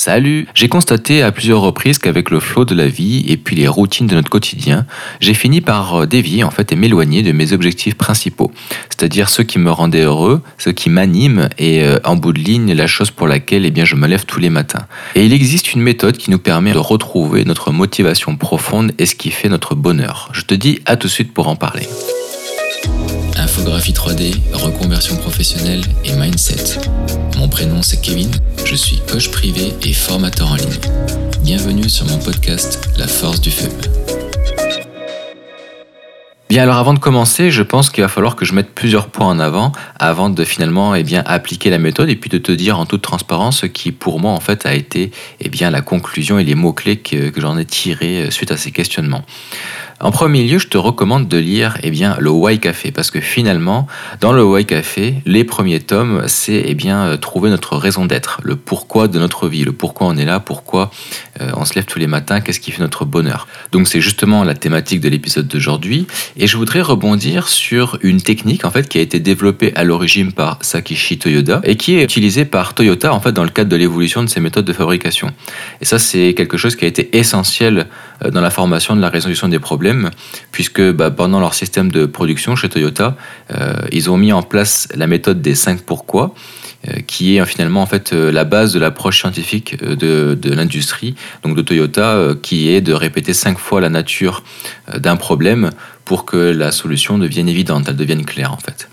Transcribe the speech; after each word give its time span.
Salut 0.00 0.46
J'ai 0.54 0.68
constaté 0.68 1.24
à 1.24 1.32
plusieurs 1.32 1.60
reprises 1.60 1.98
qu'avec 1.98 2.30
le 2.30 2.38
flot 2.38 2.64
de 2.64 2.72
la 2.72 2.86
vie 2.86 3.24
et 3.26 3.36
puis 3.36 3.56
les 3.56 3.66
routines 3.66 4.06
de 4.06 4.14
notre 4.14 4.30
quotidien, 4.30 4.86
j'ai 5.18 5.34
fini 5.34 5.60
par 5.60 6.02
euh, 6.02 6.06
dévier 6.06 6.44
en 6.44 6.52
fait 6.52 6.70
et 6.70 6.76
m'éloigner 6.76 7.24
de 7.24 7.32
mes 7.32 7.52
objectifs 7.52 7.96
principaux, 7.96 8.52
c'est-à-dire 8.90 9.28
ceux 9.28 9.42
qui 9.42 9.58
me 9.58 9.72
rendaient 9.72 10.04
heureux, 10.04 10.40
ceux 10.56 10.70
qui 10.70 10.88
m'animent 10.88 11.48
et 11.58 11.82
euh, 11.82 11.98
en 12.04 12.14
bout 12.14 12.32
de 12.32 12.38
ligne 12.38 12.74
la 12.74 12.86
chose 12.86 13.10
pour 13.10 13.26
laquelle 13.26 13.66
eh 13.66 13.72
bien, 13.72 13.84
je 13.84 13.96
me 13.96 14.06
lève 14.06 14.24
tous 14.24 14.38
les 14.38 14.50
matins. 14.50 14.86
Et 15.16 15.26
il 15.26 15.32
existe 15.32 15.74
une 15.74 15.82
méthode 15.82 16.16
qui 16.16 16.30
nous 16.30 16.38
permet 16.38 16.74
de 16.74 16.78
retrouver 16.78 17.44
notre 17.44 17.72
motivation 17.72 18.36
profonde 18.36 18.92
et 18.98 19.06
ce 19.06 19.16
qui 19.16 19.32
fait 19.32 19.48
notre 19.48 19.74
bonheur. 19.74 20.28
Je 20.30 20.42
te 20.42 20.54
dis 20.54 20.78
à 20.86 20.96
tout 20.96 21.08
de 21.08 21.12
suite 21.12 21.34
pour 21.34 21.48
en 21.48 21.56
parler. 21.56 21.88
Infographie 23.48 23.92
3D, 23.92 24.34
reconversion 24.52 25.16
professionnelle 25.16 25.80
et 26.04 26.12
mindset. 26.12 26.78
Mon 27.38 27.48
prénom 27.48 27.80
c'est 27.80 27.98
Kevin, 27.98 28.30
je 28.66 28.74
suis 28.74 29.00
coach 29.10 29.30
privé 29.30 29.72
et 29.82 29.94
formateur 29.94 30.52
en 30.52 30.56
ligne. 30.56 30.78
Bienvenue 31.42 31.88
sur 31.88 32.04
mon 32.06 32.18
podcast 32.18 32.78
La 32.98 33.08
force 33.08 33.40
du 33.40 33.50
feu. 33.50 33.70
Bien 36.50 36.62
alors 36.62 36.76
avant 36.76 36.92
de 36.92 36.98
commencer, 36.98 37.50
je 37.50 37.62
pense 37.62 37.88
qu'il 37.88 38.02
va 38.02 38.08
falloir 38.08 38.36
que 38.36 38.44
je 38.44 38.52
mette 38.52 38.74
plusieurs 38.74 39.08
points 39.08 39.26
en 39.26 39.38
avant 39.38 39.72
avant 39.98 40.28
de 40.28 40.44
finalement 40.44 40.94
eh 40.94 41.02
bien, 41.02 41.22
appliquer 41.26 41.70
la 41.70 41.78
méthode 41.78 42.10
et 42.10 42.16
puis 42.16 42.30
de 42.30 42.38
te 42.38 42.52
dire 42.52 42.78
en 42.78 42.84
toute 42.84 43.02
transparence 43.02 43.60
ce 43.60 43.66
qui 43.66 43.92
pour 43.92 44.20
moi 44.20 44.32
en 44.32 44.40
fait 44.40 44.66
a 44.66 44.74
été 44.74 45.10
eh 45.40 45.48
bien, 45.48 45.70
la 45.70 45.80
conclusion 45.80 46.38
et 46.38 46.44
les 46.44 46.54
mots-clés 46.54 46.98
que, 46.98 47.30
que 47.30 47.40
j'en 47.40 47.56
ai 47.56 47.64
tirés 47.64 48.26
euh, 48.26 48.30
suite 48.30 48.52
à 48.52 48.58
ces 48.58 48.72
questionnements. 48.72 49.24
En 50.00 50.12
premier 50.12 50.44
lieu, 50.44 50.58
je 50.58 50.68
te 50.68 50.78
recommande 50.78 51.26
de 51.26 51.38
lire 51.38 51.76
eh 51.82 51.90
bien, 51.90 52.16
le 52.20 52.30
Why 52.30 52.60
Café, 52.60 52.92
parce 52.92 53.10
que 53.10 53.20
finalement, 53.20 53.88
dans 54.20 54.32
le 54.32 54.44
Why 54.44 54.64
Café, 54.64 55.16
les 55.26 55.42
premiers 55.42 55.80
tomes, 55.80 56.22
c'est 56.28 56.62
eh 56.66 56.74
bien, 56.74 57.04
euh, 57.04 57.16
trouver 57.16 57.50
notre 57.50 57.76
raison 57.76 58.06
d'être, 58.06 58.40
le 58.44 58.54
pourquoi 58.54 59.08
de 59.08 59.18
notre 59.18 59.48
vie, 59.48 59.64
le 59.64 59.72
pourquoi 59.72 60.06
on 60.06 60.16
est 60.16 60.24
là, 60.24 60.38
pourquoi 60.38 60.92
euh, 61.40 61.50
on 61.56 61.64
se 61.64 61.74
lève 61.74 61.84
tous 61.84 61.98
les 61.98 62.06
matins, 62.06 62.40
qu'est-ce 62.40 62.60
qui 62.60 62.70
fait 62.70 62.80
notre 62.80 63.04
bonheur. 63.04 63.48
Donc 63.72 63.88
c'est 63.88 64.00
justement 64.00 64.44
la 64.44 64.54
thématique 64.54 65.00
de 65.00 65.08
l'épisode 65.08 65.48
d'aujourd'hui, 65.48 66.06
et 66.36 66.46
je 66.46 66.56
voudrais 66.56 66.80
rebondir 66.80 67.48
sur 67.48 67.98
une 68.02 68.22
technique 68.22 68.64
en 68.64 68.70
fait 68.70 68.88
qui 68.88 68.98
a 68.98 69.00
été 69.00 69.18
développée 69.18 69.72
à 69.74 69.82
l'origine 69.82 70.30
par 70.30 70.58
Sakishi 70.60 71.18
Toyoda 71.18 71.60
et 71.64 71.76
qui 71.76 71.96
est 71.96 72.04
utilisée 72.04 72.44
par 72.44 72.74
Toyota 72.74 73.12
en 73.12 73.18
fait 73.18 73.32
dans 73.32 73.42
le 73.42 73.50
cadre 73.50 73.70
de 73.70 73.76
l'évolution 73.76 74.22
de 74.22 74.28
ses 74.28 74.38
méthodes 74.38 74.64
de 74.64 74.72
fabrication. 74.72 75.32
Et 75.80 75.84
ça, 75.84 75.98
c'est 75.98 76.34
quelque 76.34 76.56
chose 76.56 76.76
qui 76.76 76.84
a 76.84 76.88
été 76.88 77.18
essentiel 77.18 77.88
dans 78.20 78.40
la 78.40 78.50
formation 78.50 78.96
de 78.96 79.00
la 79.00 79.10
résolution 79.10 79.48
des 79.48 79.58
problèmes 79.58 80.10
puisque 80.52 80.82
bah, 80.92 81.10
pendant 81.10 81.40
leur 81.40 81.54
système 81.54 81.90
de 81.90 82.06
production 82.06 82.56
chez 82.56 82.68
Toyota, 82.68 83.16
euh, 83.54 83.74
ils 83.92 84.10
ont 84.10 84.16
mis 84.16 84.32
en 84.32 84.42
place 84.42 84.88
la 84.94 85.06
méthode 85.06 85.40
des 85.40 85.54
5 85.54 85.82
pourquoi, 85.82 86.34
euh, 86.88 87.00
qui 87.06 87.36
est 87.36 87.46
finalement 87.46 87.82
en 87.82 87.86
fait 87.86 88.12
euh, 88.12 88.32
la 88.32 88.44
base 88.44 88.72
de 88.72 88.78
l'approche 88.80 89.20
scientifique 89.20 89.82
de, 89.82 90.36
de 90.40 90.52
l'industrie, 90.52 91.14
donc 91.44 91.56
de 91.56 91.62
Toyota, 91.62 92.34
qui 92.42 92.70
est 92.70 92.80
de 92.80 92.92
répéter 92.92 93.34
5 93.34 93.58
fois 93.58 93.80
la 93.80 93.88
nature 93.88 94.42
d'un 94.96 95.16
problème 95.16 95.70
pour 96.04 96.24
que 96.24 96.36
la 96.36 96.72
solution 96.72 97.18
devienne 97.18 97.48
évidente, 97.48 97.86
elle 97.88 97.96
devienne 97.96 98.24
claire 98.24 98.52
en 98.52 98.58
fait. 98.58 98.88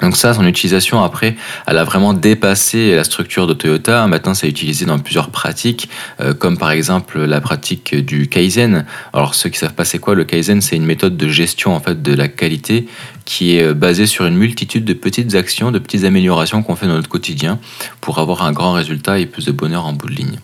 Donc 0.00 0.16
ça, 0.16 0.34
son 0.34 0.44
utilisation 0.44 1.02
après, 1.02 1.36
elle 1.66 1.78
a 1.78 1.84
vraiment 1.84 2.14
dépassé 2.14 2.96
la 2.96 3.04
structure 3.04 3.46
de 3.46 3.54
Toyota. 3.54 4.06
Maintenant, 4.08 4.34
c'est 4.34 4.48
utilisé 4.48 4.86
dans 4.86 4.98
plusieurs 4.98 5.30
pratiques, 5.30 5.88
euh, 6.20 6.34
comme 6.34 6.58
par 6.58 6.72
exemple 6.72 7.20
la 7.20 7.40
pratique 7.40 7.94
du 7.94 8.28
Kaizen. 8.28 8.86
Alors 9.12 9.34
ceux 9.34 9.50
qui 9.50 9.58
savent 9.58 9.74
pas 9.74 9.84
c'est 9.84 10.00
quoi 10.00 10.14
le 10.14 10.24
Kaizen, 10.24 10.60
c'est 10.60 10.76
une 10.76 10.84
méthode 10.84 11.16
de 11.16 11.28
gestion 11.28 11.74
en 11.74 11.80
fait 11.80 12.02
de 12.02 12.12
la 12.12 12.28
qualité 12.28 12.86
qui 13.24 13.56
est 13.56 13.62
euh, 13.62 13.74
basée 13.74 14.06
sur 14.06 14.26
une 14.26 14.36
multitude 14.36 14.84
de 14.84 14.92
petites 14.92 15.34
actions, 15.34 15.70
de 15.70 15.78
petites 15.78 16.04
améliorations 16.04 16.62
qu'on 16.62 16.76
fait 16.76 16.86
dans 16.86 16.94
notre 16.94 17.08
quotidien 17.08 17.58
pour 18.00 18.18
avoir 18.18 18.42
un 18.44 18.52
grand 18.52 18.72
résultat 18.72 19.18
et 19.18 19.26
plus 19.26 19.46
de 19.46 19.52
bonheur 19.52 19.86
en 19.86 19.92
bout 19.92 20.08
de 20.08 20.14
ligne. 20.14 20.38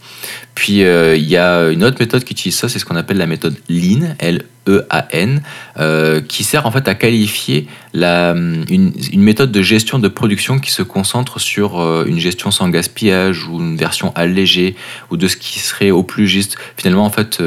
Puis 0.55 0.83
euh, 0.83 1.17
il 1.17 1.29
y 1.29 1.37
a 1.37 1.71
une 1.71 1.85
autre 1.85 1.97
méthode 2.01 2.25
qui 2.25 2.33
utilise 2.33 2.57
ça, 2.57 2.69
c'est 2.69 2.79
ce 2.79 2.85
qu'on 2.85 2.97
appelle 2.97 3.19
la 3.19 3.27
méthode 3.27 3.57
Lean, 3.69 4.15
L 4.19 4.45
EAN, 4.69 5.39
euh, 5.79 6.21
qui 6.21 6.45
sert 6.45 6.67
en 6.67 6.71
fait 6.71 6.87
à 6.87 6.95
qualifier 6.95 7.67
la, 7.95 8.33
une, 8.33 8.93
méthode 9.15 9.51
de 9.51 9.63
gestion 9.63 9.99
de 9.99 10.07
production 10.07 10.59
qui 10.59 10.71
se 10.71 10.83
concentre 10.83 11.41
sur 11.41 11.81
une 12.07 12.21
gestion 12.21 12.51
sans 12.51 12.69
gaspillage 12.69 13.49
ou 13.49 13.59
une 13.59 13.77
version 13.77 14.13
allégée 14.15 14.77
ou 15.11 15.17
de 15.17 15.29
ce 15.29 15.37
qui 15.37 15.59
serait 15.59 15.91
au 15.91 16.03
plus 16.03 16.29
juste. 16.29 16.57
Finalement, 16.77 17.05
en 17.05 17.11
fait, 17.11 17.43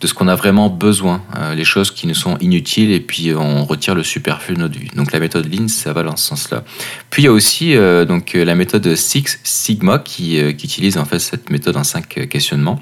de 0.00 0.06
ce 0.06 0.14
qu'on 0.14 0.28
a 0.28 0.34
vraiment 0.34 0.68
besoin, 0.68 1.22
les 1.54 1.64
choses 1.64 1.90
qui 1.90 2.06
nous 2.06 2.14
sont 2.14 2.36
inutiles 2.38 2.92
et 2.92 3.00
puis 3.00 3.34
on 3.34 3.64
retire 3.64 3.94
le 3.94 4.02
superflu 4.02 4.54
de 4.54 4.60
notre 4.60 4.78
vie. 4.78 4.90
Donc 4.94 5.12
la 5.12 5.20
méthode 5.20 5.52
Lean, 5.52 5.68
ça 5.68 5.92
va 5.92 6.02
dans 6.02 6.16
ce 6.16 6.26
sens-là. 6.26 6.64
Puis 7.10 7.22
il 7.22 7.24
y 7.26 7.28
a 7.28 7.32
aussi 7.32 7.74
donc 8.06 8.34
la 8.34 8.54
méthode 8.54 8.94
Six 8.94 9.40
Sigma 9.42 9.98
qui, 9.98 10.38
qui 10.56 10.66
utilise 10.66 10.98
en 10.98 11.04
fait 11.04 11.18
cette 11.18 11.50
méthode 11.50 11.76
en 11.76 11.84
cinq 11.84 12.28
questionnements 12.28 12.80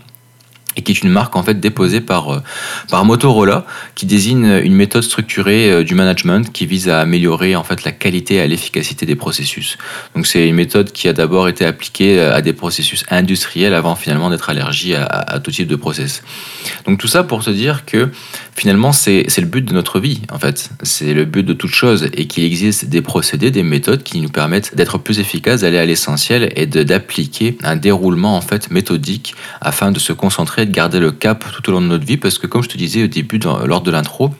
et 0.76 0.82
qui 0.82 0.92
est 0.92 1.02
une 1.02 1.10
marque 1.10 1.36
en 1.36 1.42
fait 1.42 1.60
déposée 1.60 2.00
par, 2.00 2.32
euh, 2.32 2.42
par 2.90 3.04
Motorola 3.04 3.66
qui 3.94 4.06
désigne 4.06 4.60
une 4.62 4.74
méthode 4.74 5.02
structurée 5.02 5.70
euh, 5.70 5.84
du 5.84 5.94
management 5.94 6.52
qui 6.52 6.66
vise 6.66 6.88
à 6.88 7.00
améliorer 7.00 7.56
en 7.56 7.64
fait 7.64 7.84
la 7.84 7.92
qualité 7.92 8.36
et 8.36 8.48
l'efficacité 8.48 9.06
des 9.06 9.16
processus. 9.16 9.78
Donc 10.14 10.26
c'est 10.26 10.48
une 10.48 10.54
méthode 10.54 10.92
qui 10.92 11.08
a 11.08 11.12
d'abord 11.12 11.48
été 11.48 11.64
appliquée 11.64 12.18
euh, 12.18 12.34
à 12.34 12.42
des 12.42 12.52
processus 12.52 13.04
industriels 13.10 13.74
avant 13.74 13.94
finalement 13.94 14.30
d'être 14.30 14.50
allergie 14.50 14.94
à, 14.94 15.40
tout 15.42 15.50
type 15.50 15.68
de 15.68 15.76
process. 15.76 16.22
Donc 16.86 16.98
tout 16.98 17.08
ça 17.08 17.22
pour 17.22 17.44
te 17.44 17.50
dire 17.50 17.84
que 17.84 18.10
finalement 18.54 18.92
c'est 18.92 19.26
le 19.38 19.46
but 19.46 19.64
de 19.64 19.72
notre 19.72 20.00
vie 20.00 20.22
en 20.30 20.38
fait, 20.38 20.70
c'est 20.82 21.14
le 21.14 21.24
but 21.24 21.42
de 21.42 21.52
toute 21.52 21.74
chose 21.74 22.08
et 22.14 22.26
qu'il 22.26 22.44
existe 22.44 22.86
des 22.86 23.02
procédés, 23.02 23.50
des 23.50 23.62
méthodes 23.62 24.02
qui 24.02 24.20
nous 24.20 24.28
permettent 24.28 24.74
d'être 24.74 24.98
plus 24.98 25.18
efficaces, 25.18 25.62
d'aller 25.62 25.78
à 25.78 25.86
l'essentiel 25.86 26.52
et 26.56 26.66
d'appliquer 26.66 27.56
un 27.62 27.76
déroulement 27.76 28.36
en 28.36 28.40
fait 28.40 28.70
méthodique 28.70 29.34
afin 29.60 29.92
de 29.92 29.98
se 29.98 30.12
concentrer 30.12 30.63
de 30.66 30.72
garder 30.72 31.00
le 31.00 31.12
cap 31.12 31.44
tout 31.52 31.68
au 31.68 31.72
long 31.72 31.80
de 31.80 31.86
notre 31.86 32.04
vie 32.04 32.16
parce 32.16 32.38
que 32.38 32.46
comme 32.46 32.62
je 32.62 32.68
te 32.68 32.78
disais 32.78 33.04
au 33.04 33.06
début 33.06 33.38
lors 33.38 33.82
de 33.82 33.90
l'intro, 33.90 34.30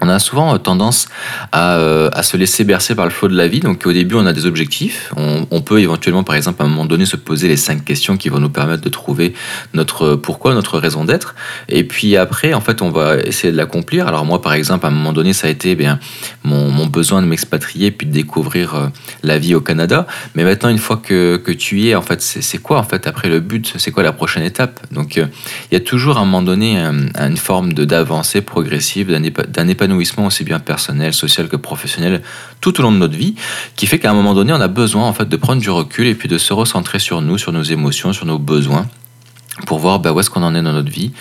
on 0.00 0.08
a 0.08 0.18
souvent 0.18 0.54
euh, 0.54 0.58
tendance 0.58 1.08
euh, 1.54 2.10
à, 2.12 2.22
se 2.22 2.36
laisser 2.36 2.64
bercer 2.64 2.94
par 2.94 3.04
le 3.04 3.10
flot 3.10 3.28
de 3.28 3.36
la 3.36 3.48
vie. 3.48 3.60
Donc 3.60 3.86
au 3.86 3.92
début, 3.92 4.14
on 4.14 4.26
a 4.26 4.32
des 4.32 4.46
objectifs. 4.46 5.12
On, 5.16 5.60
peut 5.60 5.80
éventuellement, 5.80 6.24
par 6.24 6.36
exemple, 6.36 6.62
à 6.62 6.64
un 6.64 6.68
moment 6.68 6.86
donné, 6.86 7.04
se 7.04 7.16
poser 7.16 7.48
les 7.48 7.56
cinq 7.56 7.84
questions 7.84 8.16
qui 8.16 8.28
vont 8.28 8.40
nous 8.40 8.48
permettre 8.48 8.82
de 8.82 8.88
trouver 8.88 9.34
notre 9.74 10.14
pourquoi, 10.14 10.54
notre 10.54 10.78
raison 10.78 11.04
d'être. 11.04 11.34
Et 11.68 11.84
puis 11.84 12.16
après, 12.16 12.54
en 12.54 12.60
fait, 12.60 12.82
on 12.82 12.90
va 12.90 13.16
essayer 13.18 13.52
de 13.52 13.56
l'accomplir. 13.56 14.08
Alors 14.08 14.24
moi, 14.24 14.40
par 14.40 14.54
exemple, 14.54 14.86
à 14.86 14.88
un 14.88 14.92
moment 14.92 15.12
donné, 15.12 15.32
ça 15.32 15.48
a 15.48 15.50
été 15.50 15.72
eh 15.72 15.76
bien 15.76 15.98
mon, 16.44 16.86
besoin 16.86 17.20
de 17.20 17.26
m'expatrier 17.26 17.90
puis 17.90 18.06
de 18.06 18.12
découvrir 18.12 18.74
euh, 18.74 18.86
la 19.22 19.38
vie 19.38 19.54
au 19.54 19.60
Canada. 19.60 20.06
Mais 20.34 20.44
maintenant, 20.44 20.70
une 20.70 20.78
fois 20.78 20.96
que, 20.96 21.40
tu 21.58 21.80
y 21.80 21.90
es, 21.90 21.94
en 21.94 22.02
fait, 22.02 22.22
c'est 22.22 22.58
quoi 22.58 22.78
en 22.78 22.84
fait 22.84 23.06
après 23.06 23.28
le 23.28 23.40
but? 23.40 23.74
C'est 23.76 23.90
quoi 23.90 24.02
la 24.02 24.12
prochaine 24.12 24.44
étape? 24.44 24.80
Donc 24.92 25.16
il 25.16 25.28
y 25.72 25.76
a 25.76 25.80
toujours 25.80 26.16
à 26.16 26.20
un 26.20 26.24
moment 26.24 26.42
donné 26.42 26.78
une 26.78 27.36
forme 27.36 27.72
d'avancée 27.72 28.40
progressive, 28.40 29.10
d'un 29.10 29.68
épanouissement 29.68 29.89
aussi 29.92 30.44
bien 30.44 30.58
personnel, 30.58 31.12
social 31.12 31.48
que 31.48 31.56
professionnel 31.56 32.22
tout 32.60 32.78
au 32.80 32.82
long 32.82 32.92
de 32.92 32.98
notre 32.98 33.16
vie, 33.16 33.34
qui 33.76 33.86
fait 33.86 33.98
qu'à 33.98 34.10
un 34.10 34.14
moment 34.14 34.34
donné, 34.34 34.52
on 34.52 34.60
a 34.60 34.68
besoin 34.68 35.06
en 35.06 35.12
fait 35.12 35.28
de 35.28 35.36
prendre 35.36 35.60
du 35.60 35.70
recul 35.70 36.06
et 36.06 36.14
puis 36.14 36.28
de 36.28 36.38
se 36.38 36.52
recentrer 36.52 36.98
sur 36.98 37.20
nous, 37.20 37.38
sur 37.38 37.52
nos 37.52 37.62
émotions, 37.62 38.12
sur 38.12 38.26
nos 38.26 38.38
besoins 38.38 38.86
pour 39.66 39.78
voir 39.78 39.98
bah, 39.98 40.12
où 40.12 40.20
est-ce 40.20 40.30
qu'on 40.30 40.42
en 40.42 40.54
est 40.54 40.62
dans 40.62 40.72
notre 40.72 40.90
vie, 40.90 41.12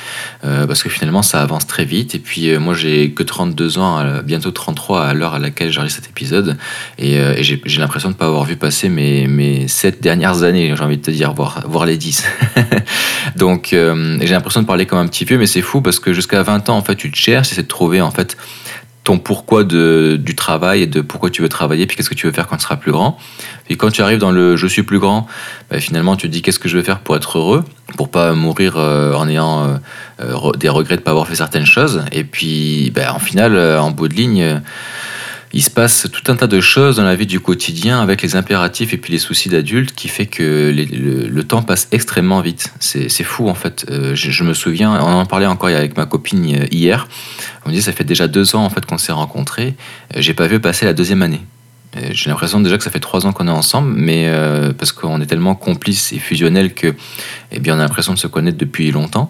euh, 0.45 0.65
parce 0.67 0.83
que 0.83 0.89
finalement 0.89 1.21
ça 1.21 1.41
avance 1.41 1.67
très 1.67 1.85
vite. 1.85 2.15
Et 2.15 2.19
puis 2.19 2.49
euh, 2.49 2.59
moi 2.59 2.73
j'ai 2.73 3.11
que 3.11 3.23
32 3.23 3.77
ans, 3.79 4.21
bientôt 4.23 4.51
33 4.51 5.05
à 5.05 5.13
l'heure 5.13 5.33
à 5.33 5.39
laquelle 5.39 5.71
j'enregistre 5.71 6.01
cet 6.01 6.09
épisode, 6.09 6.57
et, 6.97 7.17
euh, 7.17 7.35
j'ai 7.41 7.79
l'impression 7.79 8.09
de 8.09 8.13
ne 8.13 8.17
pas 8.17 8.27
avoir 8.27 8.45
vu 8.45 8.55
passer 8.55 8.89
mes, 8.89 9.27
mes 9.27 9.67
7 9.67 10.01
dernières 10.01 10.43
années, 10.43 10.73
j'ai 10.75 10.83
envie 10.83 10.97
de 10.97 11.01
te 11.01 11.11
dire, 11.11 11.33
voire, 11.33 11.63
voire 11.67 11.85
les 11.85 11.97
10. 11.97 12.23
Donc 13.35 13.69
j'ai 13.71 14.27
l'impression 14.27 14.61
de 14.61 14.67
parler 14.67 14.85
comme 14.85 14.99
un 14.99 15.07
petit 15.07 15.25
vieux, 15.25 15.37
mais 15.37 15.47
c'est 15.47 15.61
fou 15.61 15.81
parce 15.81 15.99
que 15.99 16.13
jusqu'à 16.13 16.43
20 16.43 16.69
ans 16.69 16.77
en 16.77 16.83
fait 16.83 16.95
tu 16.95 17.11
te 17.11 17.17
cherches, 17.17 17.49
c'est 17.49 17.63
de 17.63 17.67
trouver 17.67 18.01
en 18.01 18.11
fait 18.11 18.37
pourquoi 19.17 19.63
de, 19.63 20.17
du 20.19 20.35
travail 20.35 20.83
et 20.83 20.87
de 20.87 21.01
pourquoi 21.01 21.29
tu 21.29 21.41
veux 21.41 21.49
travailler, 21.49 21.87
puis 21.87 21.97
qu'est-ce 21.97 22.09
que 22.09 22.15
tu 22.15 22.27
veux 22.27 22.31
faire 22.33 22.47
quand 22.47 22.57
tu 22.57 22.63
seras 22.63 22.75
plus 22.75 22.91
grand. 22.91 23.17
Et 23.69 23.75
quand 23.75 23.91
tu 23.91 24.01
arrives 24.01 24.19
dans 24.19 24.31
le 24.31 24.55
je 24.55 24.67
suis 24.67 24.83
plus 24.83 24.99
grand, 24.99 25.27
bah, 25.69 25.79
finalement 25.79 26.15
tu 26.15 26.27
te 26.27 26.31
dis 26.31 26.41
qu'est-ce 26.41 26.59
que 26.59 26.69
je 26.69 26.77
vais 26.77 26.83
faire 26.83 26.99
pour 26.99 27.15
être 27.15 27.37
heureux, 27.37 27.63
pour 27.97 28.09
pas 28.09 28.33
mourir 28.33 28.75
euh, 28.77 29.13
en 29.13 29.27
ayant 29.27 29.63
euh, 29.63 29.77
euh, 30.21 30.51
des 30.57 30.69
regrets 30.69 30.97
de 30.97 31.01
pas 31.01 31.11
avoir 31.11 31.27
fait 31.27 31.35
certaines 31.35 31.65
choses. 31.65 32.03
Et 32.11 32.23
puis 32.23 32.91
bah, 32.93 33.13
en 33.13 33.19
final, 33.19 33.57
en 33.57 33.91
bout 33.91 34.07
de 34.07 34.13
ligne, 34.15 34.61
il 35.51 35.63
se 35.63 35.69
passe 35.69 36.07
tout 36.11 36.31
un 36.31 36.35
tas 36.35 36.47
de 36.47 36.59
choses 36.61 36.97
dans 36.97 37.03
la 37.03 37.15
vie 37.15 37.25
du 37.25 37.39
quotidien 37.39 38.01
avec 38.01 38.21
les 38.21 38.35
impératifs 38.35 38.93
et 38.93 38.97
puis 38.97 39.13
les 39.13 39.19
soucis 39.19 39.49
d'adulte 39.49 39.93
qui 39.93 40.07
fait 40.07 40.27
que 40.27 40.73
le, 40.73 41.43
temps 41.43 41.63
passe 41.63 41.87
extrêmement 41.91 42.41
vite. 42.41 42.71
C'est 42.79 43.23
fou 43.23 43.49
en 43.49 43.55
fait. 43.55 43.85
Euh, 43.89 44.13
je, 44.13 44.43
me 44.43 44.53
souviens, 44.53 44.91
on 45.01 45.13
en 45.13 45.25
parlait 45.25 45.47
encore 45.47 45.69
avec 45.69 45.97
ma 45.97 46.05
copine 46.05 46.45
euh, 46.55 46.65
hier. 46.69 47.07
On 47.65 47.69
me 47.69 47.73
dit 47.73 47.81
ça 47.81 47.91
fait 47.91 48.03
déjà 48.03 48.27
deux 48.27 48.55
ans 48.55 48.63
en 48.63 48.69
fait 48.69 48.85
qu'on 48.85 48.99
s'est 48.99 49.11
rencontrés. 49.11 49.75
Euh, 50.15 50.21
j'ai 50.21 50.35
pas 50.35 50.47
vu 50.47 50.59
passer 50.59 50.85
la 50.85 50.93
deuxième 50.93 51.23
année. 51.23 51.41
J'ai 52.11 52.29
l'impression 52.29 52.59
déjà 52.59 52.77
que 52.77 52.83
ça 52.83 52.91
fait 52.91 52.99
trois 52.99 53.25
ans 53.25 53.33
qu'on 53.33 53.47
est 53.47 53.51
ensemble, 53.51 53.93
mais 53.95 54.31
parce 54.77 54.91
qu'on 54.91 55.19
est 55.21 55.25
tellement 55.25 55.55
complices 55.55 56.13
et 56.13 56.19
fusionnels 56.19 56.73
que, 56.73 56.93
eh 57.51 57.59
bien, 57.59 57.75
on 57.75 57.79
a 57.79 57.83
l'impression 57.83 58.13
de 58.13 58.19
se 58.19 58.27
connaître 58.27 58.57
depuis 58.57 58.91
longtemps. 58.91 59.29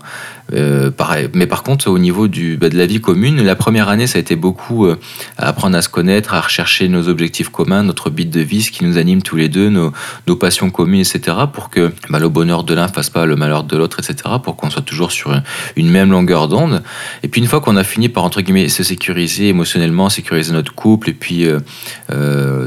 Euh, 0.53 0.89
pareil. 0.89 1.29
Mais 1.33 1.45
par 1.45 1.63
contre, 1.63 1.89
au 1.89 1.99
niveau 1.99 2.27
du, 2.27 2.57
bah, 2.57 2.69
de 2.69 2.77
la 2.77 2.85
vie 2.85 2.99
commune, 2.99 3.41
la 3.43 3.55
première 3.55 3.89
année, 3.89 4.07
ça 4.07 4.17
a 4.17 4.21
été 4.21 4.35
beaucoup 4.35 4.87
euh, 4.87 4.97
à 5.37 5.49
apprendre 5.49 5.77
à 5.77 5.81
se 5.81 5.89
connaître, 5.89 6.33
à 6.33 6.41
rechercher 6.41 6.87
nos 6.87 7.07
objectifs 7.07 7.49
communs, 7.49 7.83
notre 7.83 8.09
bit 8.09 8.29
de 8.29 8.41
vie, 8.41 8.63
ce 8.63 8.71
qui 8.71 8.83
nous 8.83 8.97
anime 8.97 9.21
tous 9.21 9.35
les 9.35 9.47
deux, 9.47 9.69
nos, 9.69 9.93
nos 10.27 10.35
passions 10.35 10.71
communes, 10.71 11.01
etc. 11.01 11.37
pour 11.53 11.69
que 11.69 11.91
bah, 12.09 12.19
le 12.19 12.29
bonheur 12.29 12.63
de 12.63 12.73
l'un 12.73 12.87
fasse 12.87 13.09
pas 13.09 13.25
le 13.25 13.35
malheur 13.35 13.63
de 13.63 13.77
l'autre, 13.77 13.99
etc. 13.99 14.35
pour 14.43 14.55
qu'on 14.55 14.69
soit 14.69 14.81
toujours 14.81 15.11
sur 15.11 15.39
une, 15.75 15.89
même 15.89 16.11
longueur 16.11 16.47
d'onde. 16.47 16.81
Et 17.23 17.27
puis 17.27 17.41
une 17.41 17.47
fois 17.47 17.61
qu'on 17.61 17.75
a 17.75 17.83
fini 17.83 18.09
par, 18.09 18.23
entre 18.23 18.41
guillemets, 18.41 18.69
se 18.69 18.83
sécuriser 18.83 19.49
émotionnellement, 19.49 20.09
sécuriser 20.09 20.53
notre 20.53 20.73
couple, 20.73 21.09
et 21.09 21.13
puis 21.13 21.45
euh, 21.45 21.59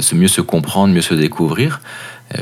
se 0.01 0.15
mieux 0.15 0.29
se 0.29 0.41
comprendre, 0.41 0.95
mieux 0.95 1.03
se 1.03 1.15
découvrir, 1.15 1.81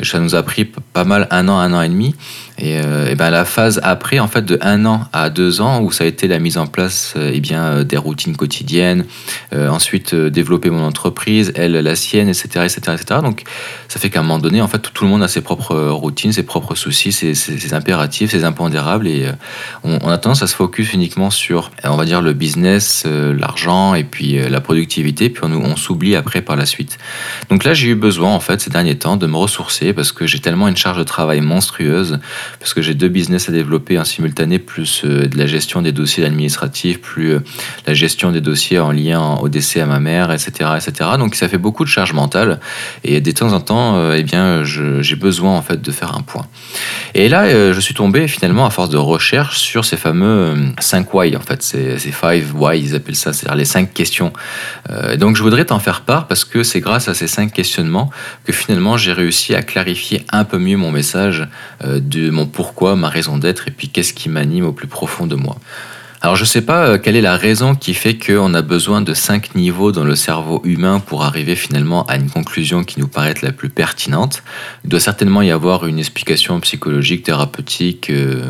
ça 0.02 0.18
nous 0.18 0.34
a 0.34 0.42
pris 0.42 0.64
pas 0.64 1.04
mal 1.04 1.26
un 1.30 1.48
an, 1.48 1.58
un 1.58 1.72
an 1.72 1.82
et 1.82 1.88
demi. 1.88 2.14
Et, 2.60 2.78
euh, 2.78 3.14
ben 3.14 3.30
la 3.30 3.44
phase 3.44 3.80
après, 3.82 4.18
en 4.18 4.28
fait, 4.28 4.44
de 4.44 4.58
un 4.60 4.84
an 4.84 5.06
à 5.12 5.30
deux 5.30 5.60
ans, 5.60 5.80
où 5.82 5.90
ça 5.90 6.04
a 6.04 6.06
été 6.06 6.28
la 6.28 6.38
mise 6.38 6.58
en 6.58 6.66
place 6.66 7.14
euh, 7.16 7.30
eh 7.32 7.40
bien, 7.40 7.62
euh, 7.62 7.84
des 7.84 7.96
routines 7.96 8.36
quotidiennes, 8.36 9.04
ensuite 9.52 10.14
développer 10.14 10.70
mon 10.70 10.84
entreprise, 10.84 11.52
elle 11.54 11.72
la 11.72 11.96
sienne, 11.96 12.28
etc. 12.28 12.64
etc., 12.64 12.96
etc. 13.00 13.20
Donc 13.22 13.42
ça 13.88 13.98
fait 13.98 14.10
qu'à 14.10 14.20
un 14.20 14.22
moment 14.22 14.38
donné, 14.38 14.60
en 14.60 14.68
fait, 14.68 14.78
tout, 14.78 15.04
le 15.04 15.10
monde 15.10 15.22
a 15.22 15.28
ses 15.28 15.40
propres 15.40 15.76
routines, 15.76 16.32
ses 16.32 16.42
propres 16.42 16.74
soucis, 16.74 17.12
ses, 17.12 17.34
ses, 17.34 17.74
impératifs, 17.74 18.30
ses 18.30 18.44
impondérables. 18.44 19.08
Et 19.08 19.26
on, 19.82 19.98
on, 20.02 20.08
a 20.08 20.18
tendance 20.18 20.42
à 20.42 20.46
se 20.46 20.54
focus 20.54 20.92
uniquement 20.92 21.30
sur, 21.30 21.70
on 21.84 21.96
va 21.96 22.04
dire, 22.04 22.22
le 22.22 22.32
business, 22.32 23.04
l'argent 23.06 23.94
et 23.94 24.04
puis 24.04 24.38
la 24.48 24.60
productivité, 24.60 25.30
puis 25.30 25.42
on, 25.44 25.52
on 25.52 25.76
s'oublie 25.76 26.16
après 26.16 26.42
par 26.42 26.56
la 26.56 26.66
suite. 26.66 26.98
Donc 27.48 27.64
là, 27.64 27.74
j'ai 27.74 27.88
eu 27.88 27.94
besoin, 27.94 28.32
en 28.32 28.40
fait, 28.40 28.60
ces 28.60 28.70
derniers 28.70 28.98
temps, 28.98 29.16
de 29.16 29.26
me 29.26 29.36
ressourcer 29.36 29.79
parce 29.94 30.12
que 30.12 30.26
j'ai 30.26 30.38
tellement 30.38 30.68
une 30.68 30.76
charge 30.76 30.98
de 30.98 31.04
travail 31.04 31.40
monstrueuse 31.40 32.18
parce 32.58 32.74
que 32.74 32.82
j'ai 32.82 32.94
deux 32.94 33.08
business 33.08 33.48
à 33.48 33.52
développer 33.52 33.98
en 33.98 34.04
simultané, 34.04 34.58
plus 34.58 35.02
euh, 35.04 35.26
de 35.26 35.38
la 35.38 35.46
gestion 35.46 35.82
des 35.82 35.92
dossiers 35.92 36.24
administratifs, 36.24 37.00
plus 37.00 37.30
euh, 37.30 37.40
la 37.86 37.94
gestion 37.94 38.30
des 38.30 38.40
dossiers 38.40 38.78
en 38.78 38.92
lien 38.92 39.36
au 39.40 39.48
décès 39.48 39.80
à 39.80 39.86
ma 39.86 39.98
mère, 39.98 40.30
etc., 40.30 40.70
etc. 40.76 41.10
Donc 41.18 41.34
ça 41.34 41.48
fait 41.48 41.58
beaucoup 41.58 41.84
de 41.84 41.88
charge 41.88 42.12
mentale 42.12 42.60
et 43.04 43.20
de 43.20 43.30
temps 43.30 43.52
en 43.52 43.60
temps, 43.60 43.96
euh, 43.96 44.16
eh 44.18 44.22
bien, 44.22 44.62
j'ai 44.64 45.16
besoin 45.16 45.56
en 45.56 45.62
fait 45.62 45.80
de 45.80 45.90
faire 45.90 46.14
un 46.14 46.22
point. 46.22 46.46
Et 47.14 47.28
là, 47.28 47.72
je 47.72 47.80
suis 47.80 47.94
tombé 47.94 48.28
finalement 48.28 48.66
à 48.66 48.70
force 48.70 48.90
de 48.90 48.96
recherche 48.96 49.58
sur 49.58 49.84
ces 49.84 49.96
fameux 49.96 50.54
5 50.78 51.12
why 51.14 51.36
en 51.36 51.40
fait, 51.40 51.62
ces 51.62 51.98
5 51.98 52.42
why 52.54 52.80
ils 52.80 52.94
appellent 52.94 53.16
ça, 53.16 53.32
c'est-à-dire 53.32 53.56
les 53.56 53.64
5 53.64 53.92
questions. 53.92 54.32
donc 55.18 55.36
je 55.36 55.42
voudrais 55.42 55.64
t'en 55.64 55.78
faire 55.78 56.02
part 56.02 56.26
parce 56.26 56.44
que 56.44 56.62
c'est 56.62 56.80
grâce 56.80 57.08
à 57.08 57.14
ces 57.14 57.26
5 57.26 57.52
questionnements 57.52 58.10
que 58.44 58.52
finalement 58.52 58.96
j'ai 58.96 59.12
réussi 59.12 59.54
à 59.54 59.62
clarifier 59.70 60.24
un 60.30 60.44
peu 60.44 60.58
mieux 60.58 60.76
mon 60.76 60.90
message 60.90 61.46
de 61.84 62.30
mon 62.30 62.46
pourquoi, 62.46 62.96
ma 62.96 63.08
raison 63.08 63.38
d'être, 63.38 63.68
et 63.68 63.70
puis 63.70 63.88
qu'est-ce 63.88 64.12
qui 64.12 64.28
m'anime 64.28 64.64
au 64.64 64.72
plus 64.72 64.88
profond 64.88 65.26
de 65.26 65.36
moi. 65.36 65.56
Alors 66.22 66.36
je 66.36 66.42
ne 66.42 66.46
sais 66.46 66.60
pas 66.60 66.86
euh, 66.86 66.98
quelle 66.98 67.16
est 67.16 67.22
la 67.22 67.36
raison 67.36 67.74
qui 67.74 67.94
fait 67.94 68.18
qu'on 68.18 68.52
a 68.52 68.60
besoin 68.60 69.00
de 69.00 69.14
cinq 69.14 69.54
niveaux 69.54 69.90
dans 69.90 70.04
le 70.04 70.14
cerveau 70.16 70.60
humain 70.64 71.00
pour 71.00 71.24
arriver 71.24 71.56
finalement 71.56 72.04
à 72.06 72.16
une 72.16 72.28
conclusion 72.28 72.84
qui 72.84 73.00
nous 73.00 73.08
paraît 73.08 73.34
la 73.40 73.52
plus 73.52 73.70
pertinente. 73.70 74.42
Il 74.84 74.90
doit 74.90 75.00
certainement 75.00 75.40
y 75.40 75.50
avoir 75.50 75.86
une 75.86 75.98
explication 75.98 76.60
psychologique, 76.60 77.22
thérapeutique, 77.22 78.10
euh, 78.10 78.42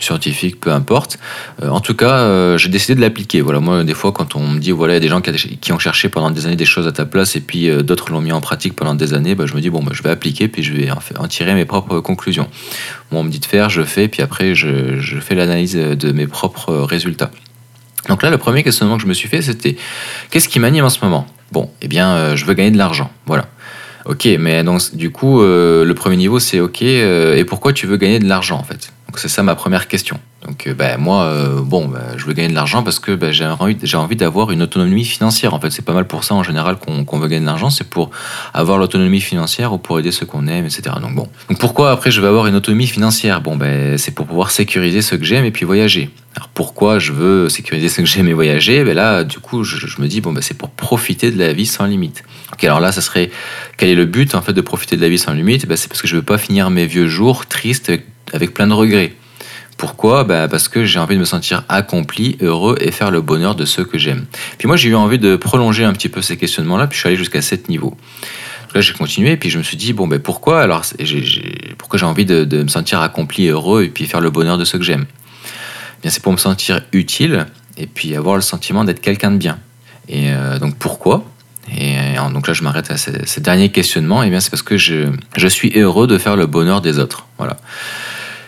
scientifique, 0.00 0.60
peu 0.60 0.72
importe. 0.72 1.18
Euh, 1.62 1.68
en 1.68 1.80
tout 1.80 1.94
cas, 1.94 2.56
j'ai 2.56 2.68
décidé 2.68 2.94
de 2.94 3.00
l'appliquer. 3.00 3.40
Voilà, 3.40 3.60
moi 3.60 3.84
des 3.84 3.94
fois 3.94 4.12
quand 4.12 4.36
on 4.36 4.46
me 4.46 4.58
dit 4.58 4.70
voilà 4.70 4.94
il 4.94 4.96
y 4.96 4.98
a 4.98 5.00
des 5.00 5.08
gens 5.08 5.20
qui, 5.20 5.72
ont 5.72 5.78
cherché 5.78 6.08
pendant 6.08 6.30
des 6.30 6.46
années 6.46 6.56
des 6.56 6.64
choses 6.64 6.86
à 6.86 6.92
ta 6.92 7.04
place 7.04 7.36
et 7.36 7.40
puis 7.40 7.68
d'autres 7.82 8.10
l'ont 8.10 8.20
mis 8.20 8.32
en 8.32 8.40
pratique 8.40 8.74
pendant 8.74 8.94
des 8.94 9.14
années, 9.14 9.34
bah, 9.34 9.46
je 9.46 9.54
me 9.54 9.60
dis 9.60 9.70
bon 9.70 9.82
bah, 9.82 9.92
je 9.94 10.02
vais 10.02 10.10
appliquer 10.10 10.48
puis 10.48 10.62
je 10.62 10.72
vais 10.72 10.88
en, 10.90 11.28
tirer 11.28 11.54
mes 11.54 11.64
propres 11.64 12.00
conclusions. 12.00 12.48
Moi 13.10 13.20
on 13.20 13.24
me 13.24 13.30
dit 13.30 13.40
de 13.40 13.46
faire, 13.46 13.70
je 13.70 13.82
fais 13.82 14.08
puis 14.08 14.22
après 14.22 14.54
je, 14.54 14.98
fais 15.20 15.34
l'analyse 15.34 15.74
de 15.74 16.12
mes 16.12 16.26
propres 16.26 16.74
résultats. 16.74 17.30
Donc 18.08 18.22
là, 18.22 18.30
le 18.30 18.38
premier 18.38 18.62
questionnement 18.62 18.96
que 18.96 19.02
je 19.02 19.08
me 19.08 19.14
suis 19.14 19.28
fait, 19.28 19.42
c'était 19.42 19.76
qu'est-ce 20.30 20.48
qui 20.48 20.60
m'anime 20.60 20.84
en 20.84 20.90
ce 20.90 21.04
moment? 21.04 21.26
Bon, 21.52 21.70
eh 21.82 21.88
bien, 21.88 22.10
euh, 22.10 22.36
je 22.36 22.44
veux 22.44 22.54
gagner 22.54 22.70
de 22.70 22.78
l'argent. 22.78 23.10
Voilà. 23.26 23.46
Ok, 24.04 24.28
mais 24.38 24.62
donc, 24.62 24.94
du 24.94 25.10
coup, 25.10 25.42
euh, 25.42 25.84
le 25.84 25.94
premier 25.94 26.16
niveau, 26.16 26.38
c'est 26.38 26.60
ok. 26.60 26.82
Euh, 26.82 27.36
et 27.36 27.44
pourquoi 27.44 27.72
tu 27.72 27.86
veux 27.86 27.96
gagner 27.96 28.18
de 28.18 28.28
l'argent 28.28 28.58
en 28.58 28.62
fait? 28.62 28.92
Donc 29.16 29.22
c'est 29.22 29.28
ça 29.28 29.42
ma 29.42 29.54
première 29.54 29.88
question. 29.88 30.20
Donc 30.44 30.68
ben, 30.76 31.00
moi, 31.00 31.32
bon, 31.62 31.88
ben, 31.88 32.02
je 32.18 32.26
veux 32.26 32.34
gagner 32.34 32.50
de 32.50 32.54
l'argent 32.54 32.82
parce 32.82 32.98
que 32.98 33.12
ben, 33.12 33.32
j'ai 33.32 33.46
envie, 33.46 33.78
envie 33.94 34.14
d'avoir 34.14 34.50
une 34.50 34.60
autonomie 34.60 35.06
financière. 35.06 35.54
En 35.54 35.58
fait, 35.58 35.70
c'est 35.70 35.80
pas 35.80 35.94
mal 35.94 36.06
pour 36.06 36.22
ça 36.22 36.34
en 36.34 36.42
général 36.42 36.76
qu'on, 36.76 37.18
veut 37.18 37.26
gagner 37.26 37.40
de 37.40 37.46
l'argent, 37.46 37.70
c'est 37.70 37.88
pour 37.88 38.10
avoir 38.52 38.76
l'autonomie 38.76 39.22
financière 39.22 39.72
ou 39.72 39.78
pour 39.78 39.98
aider 39.98 40.12
ceux 40.12 40.26
qu'on 40.26 40.46
aime, 40.48 40.66
etc. 40.66 40.96
Donc 41.00 41.14
bon. 41.14 41.28
Donc 41.48 41.58
pourquoi 41.58 41.92
après 41.92 42.10
je 42.10 42.20
veux 42.20 42.28
avoir 42.28 42.46
une 42.46 42.56
autonomie 42.56 42.86
financière? 42.86 43.40
Bon, 43.40 43.56
ben 43.56 43.96
c'est 43.96 44.10
pour 44.10 44.26
pouvoir 44.26 44.50
sécuriser 44.50 45.00
ce 45.00 45.14
que 45.14 45.24
j'aime 45.24 45.46
et 45.46 45.50
puis 45.50 45.64
voyager. 45.64 46.10
Alors 46.36 46.48
pourquoi 46.48 46.98
je 46.98 47.12
veux 47.12 47.48
sécuriser 47.48 47.88
ce 47.88 48.02
que 48.02 48.06
j'aime 48.06 48.28
et 48.28 48.34
voyager? 48.34 48.84
Ben 48.84 48.94
Là, 48.94 49.24
du 49.24 49.38
coup, 49.38 49.64
je, 49.64 49.98
me 49.98 50.06
dis, 50.06 50.20
bon, 50.20 50.34
ben, 50.34 50.42
c'est 50.42 50.58
pour 50.58 50.68
profiter 50.68 51.30
de 51.30 51.38
la 51.38 51.54
vie 51.54 51.64
sans 51.64 51.86
limite. 51.86 52.22
Ok, 52.52 52.64
alors 52.64 52.80
là, 52.80 52.92
ça 52.92 53.00
serait, 53.00 53.30
quel 53.78 53.88
est 53.88 53.94
le 53.94 54.04
but 54.04 54.34
en 54.34 54.42
fait 54.42 54.52
de 54.52 54.60
profiter 54.60 54.96
de 54.96 55.00
la 55.00 55.08
vie 55.08 55.16
sans 55.16 55.32
limite? 55.32 55.66
Ben, 55.66 55.78
C'est 55.78 55.88
parce 55.88 56.02
que 56.02 56.08
je 56.08 56.16
veux 56.16 56.22
pas 56.22 56.36
finir 56.36 56.68
mes 56.68 56.84
vieux 56.84 57.08
jours 57.08 57.46
tristes 57.46 57.90
avec, 58.32 58.54
plein 58.54 58.66
de 58.66 58.72
regrets. 58.72 59.14
Pourquoi? 59.76 60.24
Ben, 60.24 60.48
Parce 60.48 60.68
que 60.68 60.84
j'ai 60.84 60.98
envie 60.98 61.14
de 61.14 61.20
me 61.20 61.24
sentir 61.24 61.64
accompli, 61.68 62.38
heureux 62.40 62.76
et 62.80 62.90
faire 62.90 63.10
le 63.10 63.20
bonheur 63.20 63.54
de 63.54 63.64
ceux 63.64 63.84
que 63.84 63.98
j'aime. 63.98 64.26
Puis 64.58 64.66
moi, 64.66 64.76
j'ai 64.76 64.88
eu 64.88 64.94
envie 64.94 65.18
de 65.18 65.36
prolonger 65.36 65.84
un 65.84 65.92
petit 65.92 66.08
peu 66.08 66.22
ces 66.22 66.36
questionnements-là, 66.36 66.86
puis 66.86 66.96
je 66.96 67.00
suis 67.00 67.08
allé 67.08 67.16
jusqu'à 67.16 67.42
7 67.42 67.68
niveaux. 67.68 67.96
Là, 68.74 68.80
j'ai 68.80 68.92
continué, 68.92 69.36
puis 69.36 69.50
je 69.50 69.58
me 69.58 69.62
suis 69.62 69.76
dit, 69.76 69.92
bon, 69.92 70.06
ben 70.06 70.18
pourquoi? 70.18 70.60
Alors 70.60 70.82
Pourquoi 71.78 71.98
j'ai 71.98 72.06
envie 72.06 72.24
de, 72.24 72.62
me 72.62 72.68
sentir 72.68 73.00
accompli, 73.00 73.48
heureux, 73.48 73.84
et 73.84 73.88
puis 73.88 74.06
faire 74.06 74.20
le 74.20 74.30
bonheur 74.30 74.58
de 74.58 74.64
ceux 74.64 74.78
que 74.78 74.84
j'aime? 74.84 75.06
C'est 76.04 76.22
pour 76.22 76.32
me 76.32 76.36
sentir 76.36 76.82
utile 76.92 77.46
et 77.76 77.86
puis 77.86 78.14
avoir 78.14 78.36
le 78.36 78.42
sentiment 78.42 78.84
d'être 78.84 79.00
quelqu'un 79.00 79.32
de 79.32 79.38
bien. 79.38 79.58
Et 80.08 80.30
euh, 80.30 80.58
donc 80.58 80.76
pourquoi? 80.76 81.24
Et 81.76 81.96
donc 82.32 82.46
là, 82.46 82.54
je 82.54 82.62
m'arrête 82.62 82.90
à 82.90 82.96
ces, 82.96 83.40
derniers 83.40 83.70
questionnements. 83.70 84.22
Et 84.22 84.30
bien, 84.30 84.40
c'est 84.40 84.50
parce 84.50 84.62
que 84.62 84.76
je, 84.76 85.08
je, 85.36 85.48
suis 85.48 85.72
heureux 85.76 86.06
de 86.06 86.16
faire 86.16 86.36
le 86.36 86.46
bonheur 86.46 86.80
des 86.80 86.98
autres. 86.98 87.26
Voilà. 87.38 87.56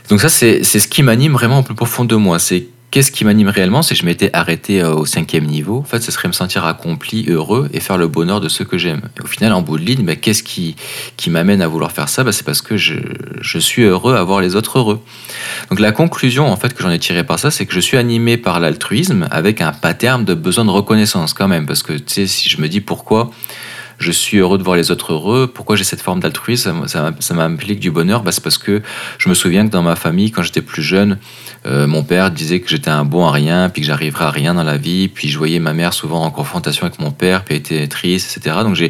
Donc 0.08 0.20
ça, 0.20 0.28
c'est 0.28 0.62
ce 0.62 0.88
qui 0.88 1.02
m'anime 1.02 1.32
vraiment 1.32 1.60
au 1.60 1.62
plus 1.62 1.74
profond 1.74 2.04
de 2.04 2.16
moi. 2.16 2.38
C'est 2.38 2.66
Qu'est-ce 2.90 3.12
qui 3.12 3.26
m'anime 3.26 3.48
réellement? 3.48 3.82
Si 3.82 3.94
je 3.94 4.06
m'étais 4.06 4.30
arrêté 4.32 4.80
euh, 4.80 4.94
au 4.94 5.04
cinquième 5.04 5.44
niveau, 5.44 5.76
en 5.76 5.84
fait, 5.84 6.00
ce 6.00 6.10
serait 6.10 6.26
me 6.26 6.32
sentir 6.32 6.64
accompli, 6.64 7.26
heureux 7.28 7.68
et 7.74 7.80
faire 7.80 7.98
le 7.98 8.08
bonheur 8.08 8.40
de 8.40 8.48
ceux 8.48 8.64
que 8.64 8.78
j'aime. 8.78 9.02
au 9.22 9.26
final, 9.26 9.52
en 9.52 9.60
bout 9.60 9.76
de 9.76 9.84
ligne, 9.84 10.06
bah, 10.06 10.16
qu'est-ce 10.16 10.42
qui, 10.42 10.74
qui 11.18 11.28
m'amène 11.28 11.60
à 11.60 11.68
vouloir 11.68 11.92
faire 11.92 12.08
ça? 12.08 12.24
Bah, 12.24 12.32
C'est 12.32 12.46
parce 12.46 12.62
que 12.62 12.78
je, 12.78 12.94
je, 13.42 13.58
suis 13.58 13.82
heureux 13.82 14.14
à 14.14 14.24
voir 14.24 14.40
les 14.40 14.56
autres 14.56 14.78
heureux. 14.78 15.02
Donc 15.68 15.80
la 15.80 15.92
conclusion 15.92 16.50
en 16.50 16.56
fait 16.56 16.72
que 16.72 16.82
j'en 16.82 16.90
ai 16.90 16.98
tiré 16.98 17.24
par 17.24 17.38
ça, 17.38 17.50
c'est 17.50 17.66
que 17.66 17.74
je 17.74 17.80
suis 17.80 17.98
animé 17.98 18.38
par 18.38 18.58
l'altruisme 18.58 19.28
avec 19.30 19.60
un 19.60 19.72
pattern 19.72 20.24
de 20.24 20.32
besoin 20.32 20.64
de 20.64 20.70
reconnaissance 20.70 21.34
quand 21.34 21.48
même. 21.48 21.66
Parce 21.66 21.82
que 21.82 21.92
tu 21.92 22.04
sais, 22.06 22.26
si 22.26 22.48
je 22.48 22.58
me 22.58 22.68
dis 22.68 22.80
pourquoi 22.80 23.30
je 23.98 24.12
suis 24.12 24.38
heureux 24.38 24.58
de 24.58 24.62
voir 24.62 24.76
les 24.76 24.90
autres 24.90 25.12
heureux. 25.12 25.50
Pourquoi 25.52 25.76
j'ai 25.76 25.84
cette 25.84 26.00
forme 26.00 26.20
d'altruisme? 26.20 26.86
Ça, 26.86 27.34
m'implique 27.34 27.80
du 27.80 27.90
bonheur 27.90 28.22
bah, 28.22 28.32
C'est 28.32 28.42
parce 28.42 28.58
que 28.58 28.82
je 29.18 29.28
me 29.28 29.34
souviens 29.34 29.66
que 29.66 29.72
dans 29.72 29.82
ma 29.82 29.96
famille, 29.96 30.30
quand 30.30 30.42
j'étais 30.42 30.62
plus 30.62 30.82
jeune, 30.82 31.18
euh, 31.66 31.86
mon 31.86 32.04
père 32.04 32.30
disait 32.30 32.60
que 32.60 32.68
j'étais 32.68 32.90
un 32.90 33.04
bon 33.04 33.26
à 33.26 33.32
rien, 33.32 33.68
puis 33.68 33.82
que 33.82 33.86
j'arriverais 33.88 34.26
à 34.26 34.30
rien 34.30 34.54
dans 34.54 34.62
la 34.62 34.76
vie. 34.76 35.08
Puis 35.08 35.28
je 35.28 35.38
voyais 35.38 35.58
ma 35.58 35.72
mère 35.72 35.92
souvent 35.92 36.22
en 36.24 36.30
confrontation 36.30 36.86
avec 36.86 37.00
mon 37.00 37.10
père, 37.10 37.44
puis 37.44 37.56
elle 37.56 37.60
était 37.60 37.88
triste, 37.88 38.36
etc. 38.36 38.56
Donc 38.62 38.76
je 38.76 38.88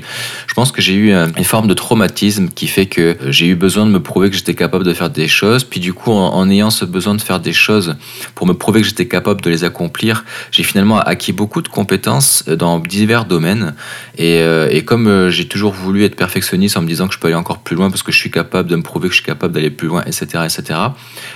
pense 0.54 0.72
que 0.72 0.82
j'ai 0.82 0.94
eu 0.94 1.12
une 1.12 1.44
forme 1.44 1.68
de 1.68 1.74
traumatisme 1.74 2.48
qui 2.48 2.66
fait 2.66 2.86
que 2.86 3.00
euh, 3.00 3.32
j'ai 3.32 3.46
eu 3.46 3.54
besoin 3.54 3.86
de 3.86 3.90
me 3.90 4.00
prouver 4.00 4.30
que 4.30 4.36
j'étais 4.36 4.54
capable 4.54 4.84
de 4.84 4.92
faire 4.92 5.10
des 5.10 5.28
choses. 5.28 5.64
Puis 5.64 5.80
du 5.80 5.94
coup, 5.94 6.12
en, 6.12 6.48
ayant 6.50 6.70
ce 6.70 6.84
besoin 6.84 7.14
de 7.14 7.20
faire 7.20 7.40
des 7.40 7.52
choses 7.52 7.96
pour 8.34 8.46
me 8.46 8.54
prouver 8.54 8.82
que 8.82 8.86
j'étais 8.86 9.08
capable 9.08 9.40
de 9.40 9.50
les 9.50 9.64
accomplir, 9.64 10.24
j'ai 10.50 10.62
finalement 10.62 10.98
acquis 10.98 11.32
beaucoup 11.32 11.62
de 11.62 11.68
compétences 11.68 12.44
euh, 12.48 12.56
dans 12.56 12.78
divers 12.78 13.24
domaines. 13.24 13.74
Et, 14.18 14.42
et 14.70 14.82
comme 14.82 15.06
euh, 15.06 15.30
j'ai 15.30 15.46
toujours 15.46 15.72
voulu 15.72 16.04
être 16.04 16.16
perfectionniste 16.16 16.76
en 16.76 16.82
me 16.82 16.88
disant 16.88 17.08
que 17.08 17.14
je 17.14 17.18
peux 17.18 17.28
aller 17.28 17.36
encore 17.36 17.58
plus 17.58 17.76
loin 17.76 17.90
parce 17.90 18.02
que 18.02 18.12
je 18.12 18.18
suis 18.18 18.30
capable 18.30 18.68
de 18.68 18.76
me 18.76 18.82
prouver 18.82 19.08
que 19.08 19.14
je 19.14 19.20
suis 19.20 19.26
capable 19.26 19.54
d'aller 19.54 19.70
plus 19.70 19.88
loin, 19.88 20.02
etc., 20.04 20.44
etc., 20.44 20.78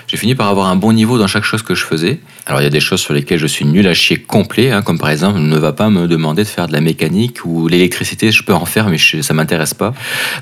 j'ai 0.07 0.17
fini 0.17 0.35
par 0.35 0.49
avoir 0.49 0.67
un 0.67 0.77
bon 0.77 0.93
niveau 0.93 1.19
dans 1.19 1.27
chaque 1.27 1.45
chose 1.45 1.63
que 1.63 1.75
je 1.75 1.85
faisais. 1.85 2.21
Alors 2.47 2.61
il 2.61 2.65
y 2.65 2.67
a 2.67 2.71
des 2.71 2.81
choses 2.81 3.01
sur 3.01 3.15
lesquelles 3.15 3.39
je 3.39 3.47
suis 3.47 3.65
nul 3.65 3.87
à 3.87 3.95
chier 3.95 4.17
complet, 4.17 4.71
hein, 4.71 4.83
comme 4.83 4.99
par 4.99 5.11
exemple 5.11 5.39
ne 5.39 5.57
va 5.57 5.73
pas 5.73 5.91
me 5.91 6.09
demander 6.09 6.43
de 6.43 6.49
faire 6.49 6.67
de 6.67 6.73
la 6.73 6.81
mécanique 6.81 7.45
ou 7.45 7.69
l'électricité, 7.69 8.31
je 8.33 8.43
peux 8.43 8.55
en 8.55 8.65
faire 8.65 8.89
mais 8.89 8.99
ça 8.99 9.23
ça 9.23 9.35
m'intéresse 9.35 9.75
pas. 9.75 9.95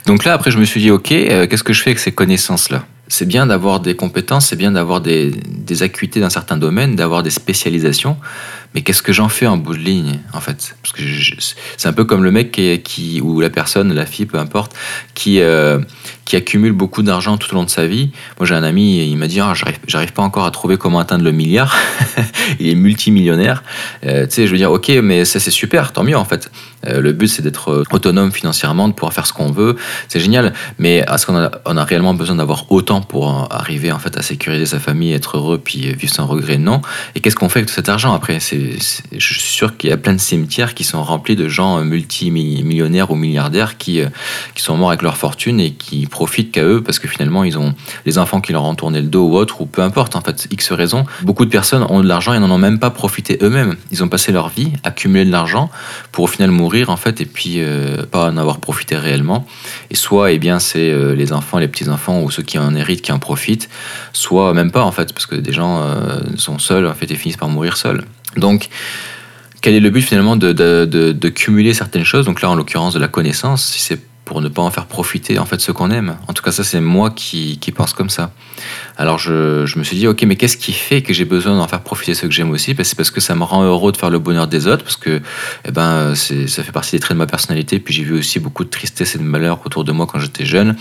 Donc 0.07 0.25
là 0.25 0.33
après 0.33 0.51
je 0.51 0.59
me 0.59 0.65
suis 0.65 0.81
dit 0.81 0.91
ok, 0.91 1.13
euh, 1.13 1.47
qu'est-ce 1.47 1.63
que 1.63 1.73
je 1.73 1.83
fais 1.83 1.91
avec 1.91 2.01
ces 2.01 2.13
connaissances 2.13 2.71
là 2.71 2.85
c'est 3.11 3.27
bien 3.27 3.45
d'avoir 3.47 3.81
des 3.81 3.97
compétences, 3.97 4.47
c'est 4.47 4.57
bien 4.57 4.71
d'avoir 4.71 5.01
des, 5.01 5.31
des 5.31 5.83
acuités 5.83 6.21
dans 6.21 6.31
certains 6.31 6.57
domaines, 6.57 6.95
d'avoir 6.95 7.25
des 7.25 7.31
spécialisations, 7.31 8.17
mais 8.75 8.83
qu'est-ce 8.83 9.03
que 9.03 9.13
j'en 9.13 9.29
fais 9.29 9.47
en 9.47 9.57
bout 9.57 9.75
de 9.75 9.81
ligne, 9.81 10.21
en 10.33 10.41
fait? 10.41 10.77
Parce 10.83 10.93
que 10.93 11.03
c'est 11.77 11.89
un 11.89 11.93
peu 11.93 12.05
comme 12.05 12.23
le 12.23 12.31
mec 12.31 12.53
qui, 12.53 13.21
ou 13.21 13.41
la 13.41 13.51
personne, 13.51 13.93
la 13.93 14.07
fille, 14.07 14.27
peu 14.27 14.39
importe, 14.39 14.75
qui, 15.15 15.41
euh, 15.41 15.81
qui 16.31 16.37
accumule 16.37 16.71
beaucoup 16.71 17.03
d'argent 17.03 17.39
tout 17.39 17.51
au 17.51 17.57
long 17.57 17.65
de 17.65 17.71
sa 17.71 17.89
vie. 17.89 18.11
Moi, 18.39 18.47
j'ai 18.47 18.55
un 18.55 18.63
ami, 18.63 19.05
il 19.05 19.17
m'a 19.17 19.27
dit 19.27 19.41
ah, 19.41 19.53
j'arrive 19.89 20.13
pas 20.13 20.23
encore 20.23 20.45
à 20.45 20.53
trouver 20.53 20.77
comment 20.77 21.01
atteindre 21.01 21.25
le 21.25 21.33
milliard. 21.33 21.75
il 22.61 22.69
est 22.69 22.77
multimillionnaire. 22.77 23.65
Euh, 24.07 24.27
tu 24.27 24.35
sais, 24.35 24.47
je 24.47 24.53
veux 24.53 24.57
dire, 24.57 24.71
ok, 24.71 24.91
mais 25.03 25.25
ça 25.25 25.41
c'est 25.41 25.51
super, 25.51 25.93
tant 25.93 26.05
mieux 26.05 26.17
en 26.17 26.25
fait. 26.25 26.49
Euh, 26.87 27.01
le 27.01 27.13
but 27.13 27.27
c'est 27.27 27.43
d'être 27.43 27.73
euh, 27.73 27.85
autonome 27.91 28.33
financièrement, 28.33 28.89
de 28.89 28.95
pouvoir 28.95 29.13
faire 29.13 29.27
ce 29.27 29.33
qu'on 29.33 29.51
veut, 29.51 29.75
c'est 30.07 30.21
génial. 30.21 30.55
Mais 30.79 30.99
est-ce 30.99 31.27
qu'on 31.27 31.37
a, 31.37 31.51
on 31.67 31.77
a 31.77 31.85
réellement 31.85 32.15
besoin 32.15 32.37
d'avoir 32.37 32.71
autant 32.71 33.01
pour 33.03 33.49
arriver 33.51 33.91
en 33.91 33.99
fait 33.99 34.17
à 34.17 34.23
sécuriser 34.23 34.67
sa 34.67 34.79
famille, 34.79 35.13
être 35.13 35.37
heureux, 35.37 35.59
puis 35.59 35.93
vivre 35.93 36.15
sans 36.15 36.27
regret 36.27 36.59
Non. 36.59 36.81
Et 37.17 37.21
qu'est-ce 37.21 37.35
qu'on 37.35 37.49
fait 37.49 37.59
avec 37.59 37.69
tout 37.69 37.75
cet 37.75 37.89
argent? 37.89 38.15
Après 38.15 38.39
c'est, 38.39 38.79
Je 39.13 39.35
suis 39.35 39.41
sûr 39.41 39.77
qu'il 39.77 39.91
y 39.91 39.93
a 39.93 39.97
plein 39.97 40.15
de 40.15 40.21
cimetières 40.21 40.75
qui 40.75 40.85
sont 40.85 41.03
remplis 41.03 41.35
de 41.35 41.49
gens 41.49 41.81
multimillionnaires 41.85 43.11
ou 43.11 43.17
milliardaires 43.17 43.77
qui, 43.77 44.01
qui 44.55 44.63
sont 44.63 44.77
morts 44.77 44.91
avec 44.91 45.03
leur 45.03 45.17
fortune 45.17 45.59
et 45.59 45.73
qui 45.73 46.07
profitent 46.21 46.53
qu'à 46.53 46.65
eux 46.65 46.83
parce 46.83 46.99
que 46.99 47.09
finalement 47.09 47.45
ils 47.45 47.57
ont 47.57 47.75
les 48.05 48.19
enfants 48.19 48.43
qui 48.43 48.53
leur 48.53 48.65
ont 48.65 48.75
tourné 48.75 49.01
le 49.01 49.09
dos 49.09 49.27
ou 49.31 49.37
autre, 49.37 49.63
ou 49.63 49.65
peu 49.65 49.81
importe 49.81 50.17
en 50.17 50.21
fait, 50.21 50.49
X 50.51 50.73
raisons. 50.73 51.07
Beaucoup 51.23 51.47
de 51.47 51.51
personnes 51.51 51.83
ont 51.89 52.03
de 52.03 52.07
l'argent 52.07 52.35
et 52.35 52.39
n'en 52.39 52.51
ont 52.51 52.59
même 52.59 52.79
pas 52.79 52.91
profité 52.91 53.39
eux-mêmes. 53.41 53.75
Ils 53.91 54.05
ont 54.05 54.09
passé 54.09 54.31
leur 54.31 54.51
vie 54.51 54.71
à 54.85 54.89
accumuler 54.89 55.25
de 55.25 55.31
l'argent 55.31 55.71
pour 56.13 56.25
au 56.25 56.27
final 56.27 56.51
mourir 56.51 56.91
en 56.91 56.99
fait 56.99 57.23
et 57.23 57.25
puis 57.25 57.55
euh, 57.57 58.05
pas 58.05 58.31
en 58.31 58.37
avoir 58.37 58.59
profité 58.59 58.99
réellement. 58.99 59.47
Et 59.91 59.97
soit 59.97 60.33
eh 60.33 60.39
bien 60.39 60.59
c'est 60.59 60.91
euh, 60.91 61.15
les 61.15 61.33
enfants, 61.33 61.57
les 61.57 61.69
petits 61.69 61.89
enfants 61.89 62.21
ou 62.21 62.31
ceux 62.31 62.43
qui 62.43 62.59
en 62.59 62.75
héritent 62.75 63.01
qui 63.01 63.13
en 63.13 63.19
profitent, 63.19 63.71
soit 64.13 64.53
même 64.53 64.73
pas 64.73 64.83
en 64.83 64.93
fait 64.93 65.15
parce 65.15 65.25
que 65.25 65.37
des 65.37 65.55
gens 65.55 65.81
euh, 65.81 66.21
sont 66.37 66.59
seuls 66.59 66.87
en 66.87 66.93
fait 66.93 67.11
et 67.11 67.15
finissent 67.15 67.39
par 67.39 67.49
mourir 67.49 67.79
seuls. 67.79 68.05
Donc 68.37 68.69
quel 69.63 69.73
est 69.73 69.81
le 69.81 69.89
but 69.89 70.03
finalement 70.03 70.37
de, 70.37 70.53
de, 70.53 70.85
de 71.13 71.29
cumuler 71.31 71.73
certaines 71.73 72.05
choses? 72.05 72.27
Donc 72.27 72.41
là, 72.43 72.49
en 72.51 72.55
l'occurrence, 72.55 72.95
de 72.95 72.99
la 72.99 73.09
connaissance, 73.09 73.63
si 73.65 73.81
c'est 73.81 74.01
pour 74.31 74.41
ne 74.41 74.49
pas 74.49 74.63
en 74.63 74.71
faire 74.71 74.87
profiter 74.87 75.41
en 75.41 75.45
fait 75.45 75.61
ceux 75.61 75.73
qu'on 75.73 75.91
aime. 75.91 76.17
En 76.29 76.33
tout 76.33 76.45
cas, 76.45 76.53
ça 76.53 76.63
c'est 76.63 76.81
moi 76.81 77.11
qui, 77.11 77.59
qui, 77.59 77.73
pense 77.73 77.93
comme 77.93 78.09
ça. 78.09 78.31
Alors 78.97 79.19
je, 79.19 79.67
je 79.67 79.77
me 79.77 79.83
suis 79.83 79.97
dit, 79.97 80.07
ok, 80.07 80.23
mais 80.23 80.37
qu'est-ce 80.37 80.57
qui 80.57 80.71
fait 80.71 81.03
que 81.03 81.13
j'ai 81.13 81.25
besoin 81.25 81.57
d'en 81.57 81.67
faire 81.67 81.81
profiter 81.81 82.15
ceux 82.15 82.29
que 82.29 82.33
j'aime 82.33 82.53
aussi? 82.53 82.77
C'est 82.81 82.95
parce 82.95 83.11
que 83.11 83.21
ça 83.21 83.35
me 83.35 83.43
rend 83.43 83.65
heureux 83.65 83.91
de 83.91 83.97
faire 83.97 84.09
le 84.09 84.21
bonheur 84.21 84.47
des 84.47 84.69
autres, 84.69 84.85
parce 84.85 84.97
que 84.97 85.21
eh 85.65 85.73
ben, 85.73 86.15
ça 86.15 86.63
fait 86.63 86.71
partie 86.71 86.93
des 86.93 87.01
traits 87.01 87.17
de 87.17 87.19
ma 87.19 87.27
personnalité. 87.27 87.81
Puis 87.81 87.93
j'ai 87.93 88.05
vu 88.05 88.21
aussi 88.21 88.39
beaucoup 88.39 88.63
de 88.63 88.71
tristesse 88.71 89.17
et 89.17 89.19
de 89.19 89.25
malheur 89.25 89.59
autour 89.67 89.83
de 89.83 89.91
moi 89.91 90.07
quand 90.07 90.21
j'étais 90.21 90.47
jeune. 90.47 90.77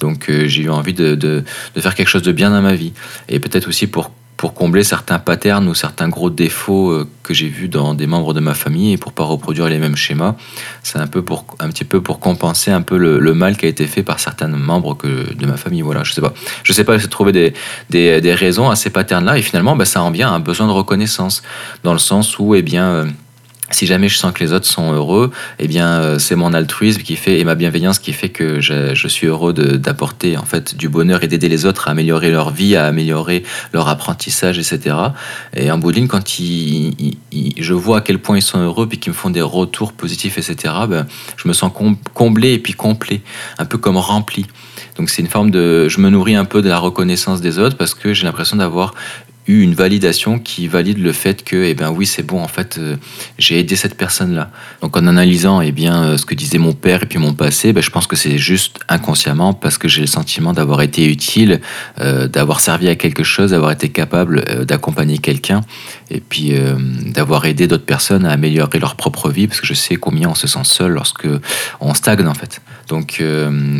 Donc 0.00 0.28
euh, 0.28 0.46
j'ai 0.46 0.64
eu 0.64 0.68
envie 0.68 0.92
de, 0.92 1.14
de, 1.14 1.42
de 1.74 1.80
faire 1.80 1.94
quelque 1.94 2.08
chose 2.08 2.20
de 2.20 2.32
bien 2.32 2.50
dans 2.50 2.60
ma 2.60 2.74
vie. 2.74 2.92
Et 3.30 3.40
peut-être 3.40 3.66
aussi 3.66 3.86
pour 3.86 4.10
pour 4.40 4.54
combler 4.54 4.84
certains 4.84 5.18
patterns 5.18 5.68
ou 5.68 5.74
certains 5.74 6.08
gros 6.08 6.30
défauts 6.30 6.92
euh, 6.92 7.06
que 7.22 7.34
j'ai 7.34 7.48
vus 7.48 7.68
dans 7.68 7.92
des 7.92 8.06
membres 8.06 8.32
de 8.32 8.40
ma 8.40 8.54
famille 8.54 8.94
et 8.94 8.96
pour 8.96 9.12
pas 9.12 9.24
reproduire 9.24 9.68
les 9.68 9.76
mêmes 9.76 9.96
schémas. 9.96 10.34
C'est 10.82 10.98
un 10.98 11.08
peu 11.08 11.20
pour 11.20 11.44
un 11.58 11.68
petit 11.68 11.84
peu 11.84 12.00
pour 12.00 12.20
compenser 12.20 12.70
un 12.70 12.80
peu 12.80 12.96
le, 12.96 13.34
mal 13.34 13.58
qui 13.58 13.66
a 13.66 13.68
été 13.68 13.86
fait 13.86 14.02
par 14.02 14.18
certains 14.18 14.48
membres 14.48 14.96
que, 14.96 15.34
de 15.34 15.44
ma 15.44 15.58
famille. 15.58 15.82
Voilà, 15.82 16.04
je 16.04 16.14
sais 16.14 16.22
pas. 16.22 16.32
Je 16.62 16.72
sais 16.72 16.84
pas 16.84 16.98
trouver 17.00 17.32
des, 17.32 17.52
des, 17.90 18.22
des 18.22 18.32
raisons 18.32 18.70
à 18.70 18.76
ces 18.76 18.88
patterns-là 18.88 19.36
et 19.36 19.42
finalement, 19.42 19.76
bah, 19.76 19.84
ça 19.84 20.00
en 20.00 20.10
vient 20.10 20.32
à 20.32 20.36
un 20.36 20.40
besoin 20.40 20.66
de 20.68 20.72
reconnaissance 20.72 21.42
dans 21.84 21.92
le 21.92 21.98
sens 21.98 22.38
où, 22.38 22.54
eh 22.54 22.62
bien, 22.62 22.86
euh, 22.86 23.04
si 23.70 23.86
jamais 23.86 24.08
je 24.08 24.16
sens 24.16 24.32
que 24.32 24.42
les 24.42 24.52
autres 24.52 24.66
sont 24.66 24.92
heureux, 24.92 25.30
eh 25.58 25.68
bien, 25.68 26.00
euh, 26.00 26.18
c'est 26.18 26.36
mon 26.36 26.52
altruisme 26.52 27.02
qui 27.02 27.16
fait 27.16 27.38
et 27.38 27.44
ma 27.44 27.54
bienveillance 27.54 27.98
qui 27.98 28.12
fait 28.12 28.28
que 28.28 28.60
je, 28.60 28.94
je 28.94 29.08
suis 29.08 29.26
heureux 29.26 29.52
d'apporter 29.52 30.36
en 30.36 30.44
fait 30.44 30.74
du 30.74 30.88
bonheur 30.88 31.22
et 31.22 31.28
d'aider 31.28 31.48
les 31.48 31.66
autres 31.66 31.88
à 31.88 31.92
améliorer 31.92 32.30
leur 32.30 32.50
vie, 32.50 32.76
à 32.76 32.86
améliorer 32.86 33.44
leur 33.72 33.88
apprentissage, 33.88 34.58
etc. 34.58 34.96
Et 35.54 35.70
en 35.70 35.78
bout 35.78 35.92
de 35.92 35.96
ligne, 35.96 36.08
quand 36.08 36.26
je 36.28 37.72
vois 37.72 37.98
à 37.98 38.00
quel 38.00 38.18
point 38.18 38.38
ils 38.38 38.42
sont 38.42 38.58
heureux 38.58 38.88
puis 38.88 38.98
qu'ils 38.98 39.12
me 39.12 39.16
font 39.16 39.30
des 39.30 39.42
retours 39.42 39.92
positifs, 39.92 40.38
etc., 40.38 40.74
ben, 40.88 41.06
je 41.36 41.48
me 41.48 41.52
sens 41.52 41.72
comblé 42.14 42.52
et 42.52 42.58
puis 42.58 42.72
complet, 42.72 43.20
un 43.58 43.64
peu 43.64 43.78
comme 43.78 43.96
rempli. 43.96 44.46
Donc 44.96 45.10
c'est 45.10 45.22
une 45.22 45.28
forme 45.28 45.50
de, 45.50 45.88
je 45.88 46.00
me 46.00 46.10
nourris 46.10 46.34
un 46.34 46.44
peu 46.44 46.62
de 46.62 46.68
la 46.68 46.78
reconnaissance 46.78 47.40
des 47.40 47.58
autres 47.58 47.76
parce 47.76 47.94
que 47.94 48.12
j'ai 48.12 48.24
l'impression 48.24 48.56
d'avoir 48.56 48.94
une 49.58 49.74
validation 49.74 50.38
qui 50.38 50.68
valide 50.68 50.98
le 50.98 51.12
fait 51.12 51.44
que, 51.44 51.56
eh 51.56 51.74
bien 51.74 51.90
oui, 51.90 52.06
c'est 52.06 52.22
bon, 52.22 52.42
en 52.42 52.48
fait, 52.48 52.78
euh, 52.78 52.96
j'ai 53.38 53.58
aidé 53.58 53.76
cette 53.76 53.96
personne-là. 53.96 54.50
Donc 54.82 54.96
en 54.96 55.06
analysant, 55.06 55.60
eh 55.60 55.72
bien, 55.72 56.04
euh, 56.04 56.16
ce 56.16 56.26
que 56.26 56.34
disait 56.34 56.58
mon 56.58 56.72
père 56.72 57.02
et 57.02 57.06
puis 57.06 57.18
mon 57.18 57.32
passé, 57.32 57.72
ben, 57.72 57.82
je 57.82 57.90
pense 57.90 58.06
que 58.06 58.16
c'est 58.16 58.38
juste 58.38 58.78
inconsciemment 58.88 59.52
parce 59.52 59.78
que 59.78 59.88
j'ai 59.88 60.02
le 60.02 60.06
sentiment 60.06 60.52
d'avoir 60.52 60.82
été 60.82 61.06
utile, 61.06 61.60
euh, 62.00 62.28
d'avoir 62.28 62.60
servi 62.60 62.88
à 62.88 62.96
quelque 62.96 63.24
chose, 63.24 63.50
d'avoir 63.50 63.72
été 63.72 63.88
capable 63.88 64.64
d'accompagner 64.64 65.18
quelqu'un 65.18 65.62
et 66.10 66.20
puis 66.20 66.52
d'avoir 67.06 67.44
aidé 67.44 67.66
d'autres 67.66 67.84
personnes 67.84 68.24
à 68.24 68.30
améliorer 68.30 68.78
leur 68.78 68.94
propre 68.94 69.30
vie 69.30 69.46
parce 69.46 69.60
que 69.60 69.66
je 69.66 69.74
sais 69.74 69.96
combien 69.96 70.28
on 70.28 70.34
se 70.34 70.46
sent 70.46 70.64
seul 70.64 70.92
lorsque 70.92 71.26
on 71.80 71.94
stagne 71.94 72.26
en 72.26 72.34
fait. 72.34 72.60
Donc 72.90 73.22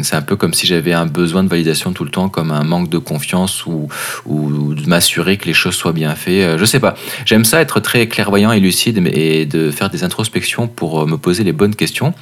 c'est 0.03 0.17
un 0.17 0.23
peu 0.23 0.37
comme 0.37 0.55
si 0.55 0.67
j'avais 0.67 0.93
un 0.93 1.07
besoin 1.07 1.43
de 1.43 1.49
validation 1.49 1.93
tout 1.93 2.05
le 2.05 2.11
temps, 2.11 2.29
comme 2.29 2.53
un 2.53 2.63
manque 2.63 2.89
de 2.89 2.99
confiance 2.99 3.67
ou, 3.67 3.89
de 4.27 4.89
m'assurer 4.89 5.37
que 5.37 5.47
les 5.47 5.53
choses 5.53 5.75
soient 5.75 5.93
bien 5.93 6.15
faites. 6.15 6.45
Euh, 6.45 6.59
je 6.59 6.65
sais 6.65 6.81
pas. 6.81 6.95
J'aime 7.25 7.45
ça 7.45 7.61
être 7.61 7.81
très 7.81 8.07
clairvoyant 8.07 8.53
et 8.53 8.61
lucide 8.61 9.05
et 9.13 9.47
de 9.47 9.71
faire 9.71 9.91
des 9.91 10.05
introspections 10.05 10.69
pour 10.69 11.03
euh, 11.03 11.07
me 11.07 11.17
poser 11.17 11.45
les 11.45 11.53
bonnes 11.53 11.75
questions, 11.75 12.15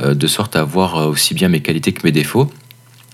euh, 0.00 0.14
de 0.14 0.26
sorte 0.26 0.56
à 0.56 0.64
voir 0.64 1.08
aussi 1.08 1.34
bien 1.34 1.48
mes 1.48 1.60
qualités 1.60 1.92
que 1.92 2.02
mes 2.04 2.12
défauts. 2.12 2.50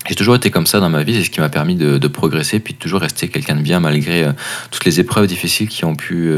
J'ai 0.09 0.15
toujours 0.15 0.35
été 0.35 0.51
comme 0.51 0.67
ça 0.67 0.81
dans 0.81 0.89
ma 0.89 1.03
vie, 1.03 1.15
c'est 1.15 1.25
ce 1.25 1.31
qui 1.31 1.41
m'a 1.41 1.49
permis 1.49 1.77
de, 1.77 2.09
progresser, 2.09 2.59
puis 2.59 2.75
de 2.75 2.79
toujours 2.79 3.01
rester 3.01 3.29
quelqu'un 3.29 3.57
de 3.57 3.63
bien 3.63 3.81
malgré 3.81 4.27
toutes 4.71 4.85
les 4.85 5.01
épreuves 5.01 5.27
difficiles 5.27 5.69
qui 5.69 5.85
ont 5.85 5.95
pu 5.95 6.33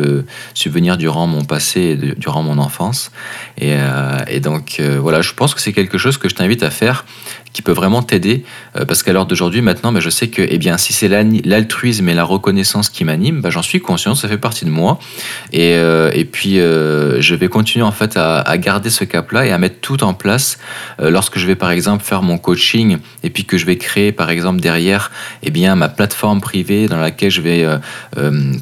subvenir 0.52 0.96
durant 0.96 1.26
mon 1.26 1.44
passé 1.44 1.80
et 1.80 1.96
durant 1.96 2.42
mon 2.42 2.58
enfance. 2.58 3.10
Et, 3.58 3.74
et 4.28 4.40
donc 4.40 4.80
voilà, 5.00 5.22
je 5.22 5.32
pense 5.32 5.54
que 5.54 5.60
c'est 5.60 5.72
quelque 5.72 5.96
chose 5.96 6.18
que 6.18 6.28
je 6.28 6.34
t'invite 6.34 6.62
à 6.62 6.70
faire 6.70 7.04
qui 7.54 7.62
peut 7.62 7.72
vraiment 7.72 8.02
t'aider. 8.02 8.44
Euh, 8.76 8.84
parce 8.84 9.02
qu'à 9.02 9.14
l'heure 9.14 9.24
d'aujourd'hui, 9.24 9.62
maintenant, 9.62 9.92
bah, 9.92 10.00
je 10.00 10.10
sais 10.10 10.28
que 10.28 10.42
eh 10.46 10.58
bien, 10.58 10.76
si 10.76 10.92
c'est 10.92 11.08
l'altruisme 11.08 12.06
et 12.08 12.14
la 12.14 12.24
reconnaissance 12.24 12.90
qui 12.90 13.04
m'animent, 13.04 13.40
bah, 13.40 13.48
j'en 13.48 13.62
suis 13.62 13.80
conscient, 13.80 14.14
ça 14.14 14.28
fait 14.28 14.38
partie 14.38 14.66
de 14.66 14.70
moi. 14.70 14.98
Et, 15.52 15.74
euh, 15.74 16.10
et 16.12 16.24
puis, 16.24 16.58
euh, 16.58 17.22
je 17.22 17.34
vais 17.34 17.48
continuer 17.48 17.86
en 17.86 17.92
fait 17.92 18.16
à, 18.16 18.40
à 18.40 18.58
garder 18.58 18.90
ce 18.90 19.04
cap-là 19.04 19.46
et 19.46 19.52
à 19.52 19.58
mettre 19.58 19.76
tout 19.80 20.02
en 20.02 20.12
place 20.14 20.58
lorsque 20.98 21.38
je 21.38 21.46
vais 21.46 21.54
par 21.54 21.70
exemple 21.70 22.02
faire 22.02 22.22
mon 22.22 22.38
coaching 22.38 22.98
et 23.22 23.30
puis 23.30 23.44
que 23.44 23.56
je 23.56 23.66
vais 23.66 23.76
créer 23.76 24.10
par 24.10 24.30
exemple 24.30 24.60
derrière 24.60 25.12
eh 25.44 25.50
bien, 25.50 25.76
ma 25.76 25.88
plateforme 25.88 26.40
privée 26.40 26.88
dans 26.88 26.96
laquelle 26.96 27.30
je 27.30 27.40
vais 27.40 27.66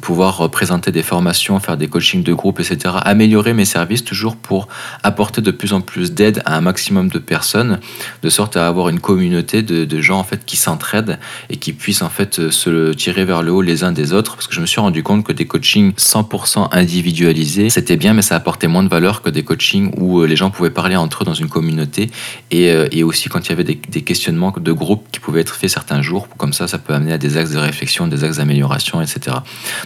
pouvoir 0.01 0.51
présenter 0.51 0.91
des 0.91 1.01
formations, 1.01 1.59
faire 1.59 1.77
des 1.77 1.87
coachings 1.87 2.21
de 2.21 2.33
groupe, 2.33 2.59
etc. 2.59 2.95
Améliorer 3.01 3.53
mes 3.53 3.65
services 3.65 4.03
toujours 4.03 4.35
pour 4.35 4.67
apporter 5.01 5.41
de 5.41 5.51
plus 5.51 5.73
en 5.73 5.81
plus 5.81 6.11
d'aide 6.11 6.43
à 6.45 6.55
un 6.55 6.61
maximum 6.61 7.09
de 7.09 7.19
personnes, 7.19 7.79
de 8.21 8.29
sorte 8.29 8.55
à 8.57 8.67
avoir 8.67 8.82
une 8.89 8.99
communauté 8.99 9.61
de, 9.61 10.01
gens 10.01 10.19
en 10.19 10.23
fait 10.23 10.45
qui 10.45 10.57
s'entraident 10.57 11.19
et 11.49 11.57
qui 11.57 11.73
puissent 11.73 12.01
en 12.01 12.09
fait 12.09 12.39
euh, 12.39 12.51
se 12.51 12.93
tirer 12.93 13.25
vers 13.25 13.41
le 13.41 13.51
haut 13.51 13.61
les 13.61 13.83
uns 13.83 13.91
des 13.91 14.13
autres. 14.13 14.35
Parce 14.35 14.47
que 14.47 14.55
je 14.55 14.61
me 14.61 14.65
suis 14.65 14.81
rendu 14.81 15.03
compte 15.03 15.23
que 15.23 15.31
des 15.31 15.45
coachings 15.45 15.93
100% 15.93 16.69
individualisés, 16.71 17.69
c'était 17.69 17.95
bien, 17.95 18.13
mais 18.13 18.21
ça 18.21 18.35
apportait 18.35 18.67
moins 18.67 18.83
de 18.83 18.89
valeur 18.89 19.21
que 19.21 19.29
des 19.29 19.43
coachings 19.43 19.91
où 19.97 20.19
euh, 20.19 20.27
les 20.27 20.35
gens 20.35 20.49
pouvaient 20.49 20.71
parler 20.71 20.95
entre 20.95 21.23
eux 21.23 21.25
dans 21.25 21.33
une 21.33 21.49
communauté 21.49 22.09
et, 22.51 22.69
euh, 22.71 23.05
aussi 23.05 23.29
quand 23.29 23.45
il 23.47 23.49
y 23.49 23.51
avait 23.53 23.63
des, 23.63 23.75
questionnements 23.75 24.53
de 24.55 24.71
groupe 24.71 25.05
qui 25.11 25.19
pouvaient 25.19 25.41
être 25.41 25.55
faits 25.55 25.69
certains 25.69 26.01
jours. 26.01 26.27
Comme 26.37 26.53
ça, 26.53 26.67
ça 26.67 26.77
peut 26.77 26.93
amener 26.93 27.13
à 27.13 27.17
des 27.17 27.37
axes 27.37 27.51
de 27.51 27.59
réflexion, 27.59 28.07
des 28.07 28.23
axes 28.23 28.37
d'amélioration, 28.37 29.01
etc. 29.01 29.37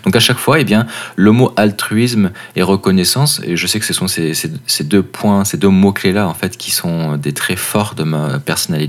Donc 0.04 0.16
à 0.16 0.20
chaque 0.20 0.38
fois, 0.38 0.60
eh 0.60 0.64
bien, 0.64 0.88
le 1.16 1.32
mot 1.32 1.54
altruisme 1.56 2.32
et 2.56 2.64
reconnaissance, 2.64 3.42
et 3.44 3.58
je 3.58 3.68
sais 3.68 3.80
que 3.80 3.86
ce 3.86 3.94
sont 3.94 4.08
ces, 4.08 4.34
ces 4.34 4.84
deux 4.84 5.04
points, 5.04 5.44
ces 5.46 5.58
deux 5.58 5.70
mots-clés-là, 5.70 6.28
en 6.28 6.34
fait, 6.34 6.58
qui 6.58 6.72
sont 6.72 7.18
des 7.18 7.34
traits 7.34 7.60
forts 7.60 7.96
de 7.96 8.04
ma 8.04 8.40
personnalité 8.40 8.87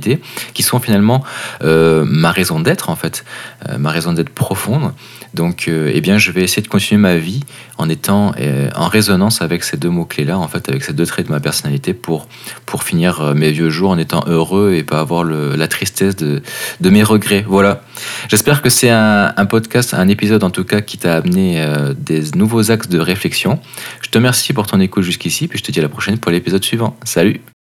qui 0.55 0.63
sont 0.63 0.81
finalement 0.81 1.25
euh, 1.63 2.05
ma 2.07 2.31
raison 2.31 2.61
d'être 2.61 2.91
en 2.91 2.97
fait, 2.97 3.25
euh, 3.69 3.79
ma 3.79 3.91
raison 3.91 4.13
d'être 4.13 4.31
profonde. 4.31 4.93
Donc, 5.35 5.67
euh, 5.69 5.91
eh 5.93 6.01
bien, 6.01 6.17
je 6.17 6.33
vais 6.33 6.43
essayer 6.43 6.63
de 6.63 6.69
continuer 6.69 7.01
ma 7.01 7.17
vie 7.17 7.45
en 7.77 7.89
étant 7.89 8.33
en 8.75 8.89
résonance 8.89 9.41
avec 9.43 9.63
ces 9.63 9.77
deux 9.77 9.91
mots 9.91 10.05
clés 10.05 10.25
là, 10.25 10.39
en 10.39 10.49
fait, 10.49 10.69
avec 10.69 10.83
ces 10.83 10.93
deux 10.93 11.07
traits 11.07 11.27
de 11.27 11.33
ma 11.33 11.39
personnalité 11.39 11.95
pour 11.95 12.27
pour 12.67 12.83
finir 12.83 13.35
mes 13.35 13.51
vieux 13.51 13.71
jours 13.71 13.91
en 13.91 13.99
étant 13.99 14.25
heureux 14.27 14.75
et 14.75 14.83
pas 14.83 15.01
avoir 15.01 15.25
la 15.25 15.69
tristesse 15.69 16.17
de, 16.17 16.43
de 16.81 16.91
mes 16.91 17.03
regrets. 17.03 17.45
Voilà. 17.47 17.83
J'espère 18.29 18.63
que 18.63 18.71
c'est 18.71 18.91
un, 18.91 19.33
un, 19.37 19.47
podcast, 19.47 19.95
un 19.95 20.09
épisode 20.09 20.43
en 20.45 20.51
tout 20.51 20.65
cas 20.65 20.81
qui 20.81 20.99
t'a 20.99 21.17
amené 21.17 21.65
des 21.97 22.23
nouveaux 22.35 22.71
axes 22.71 22.89
de 22.89 22.99
réflexion. 22.99 23.61
Je 24.03 24.09
te 24.09 24.19
remercie 24.19 24.53
pour 24.53 24.67
ton 24.67 24.81
écoute 24.81 25.05
jusqu'ici, 25.05 25.47
puis 25.47 25.59
je 25.59 25.65
te 25.65 25.71
dis 25.71 25.79
à 25.79 25.83
la 25.83 25.89
prochaine 25.89 26.19
pour 26.19 26.33
l'épisode 26.33 26.65
suivant. 26.65 26.97
Salut 27.05 27.41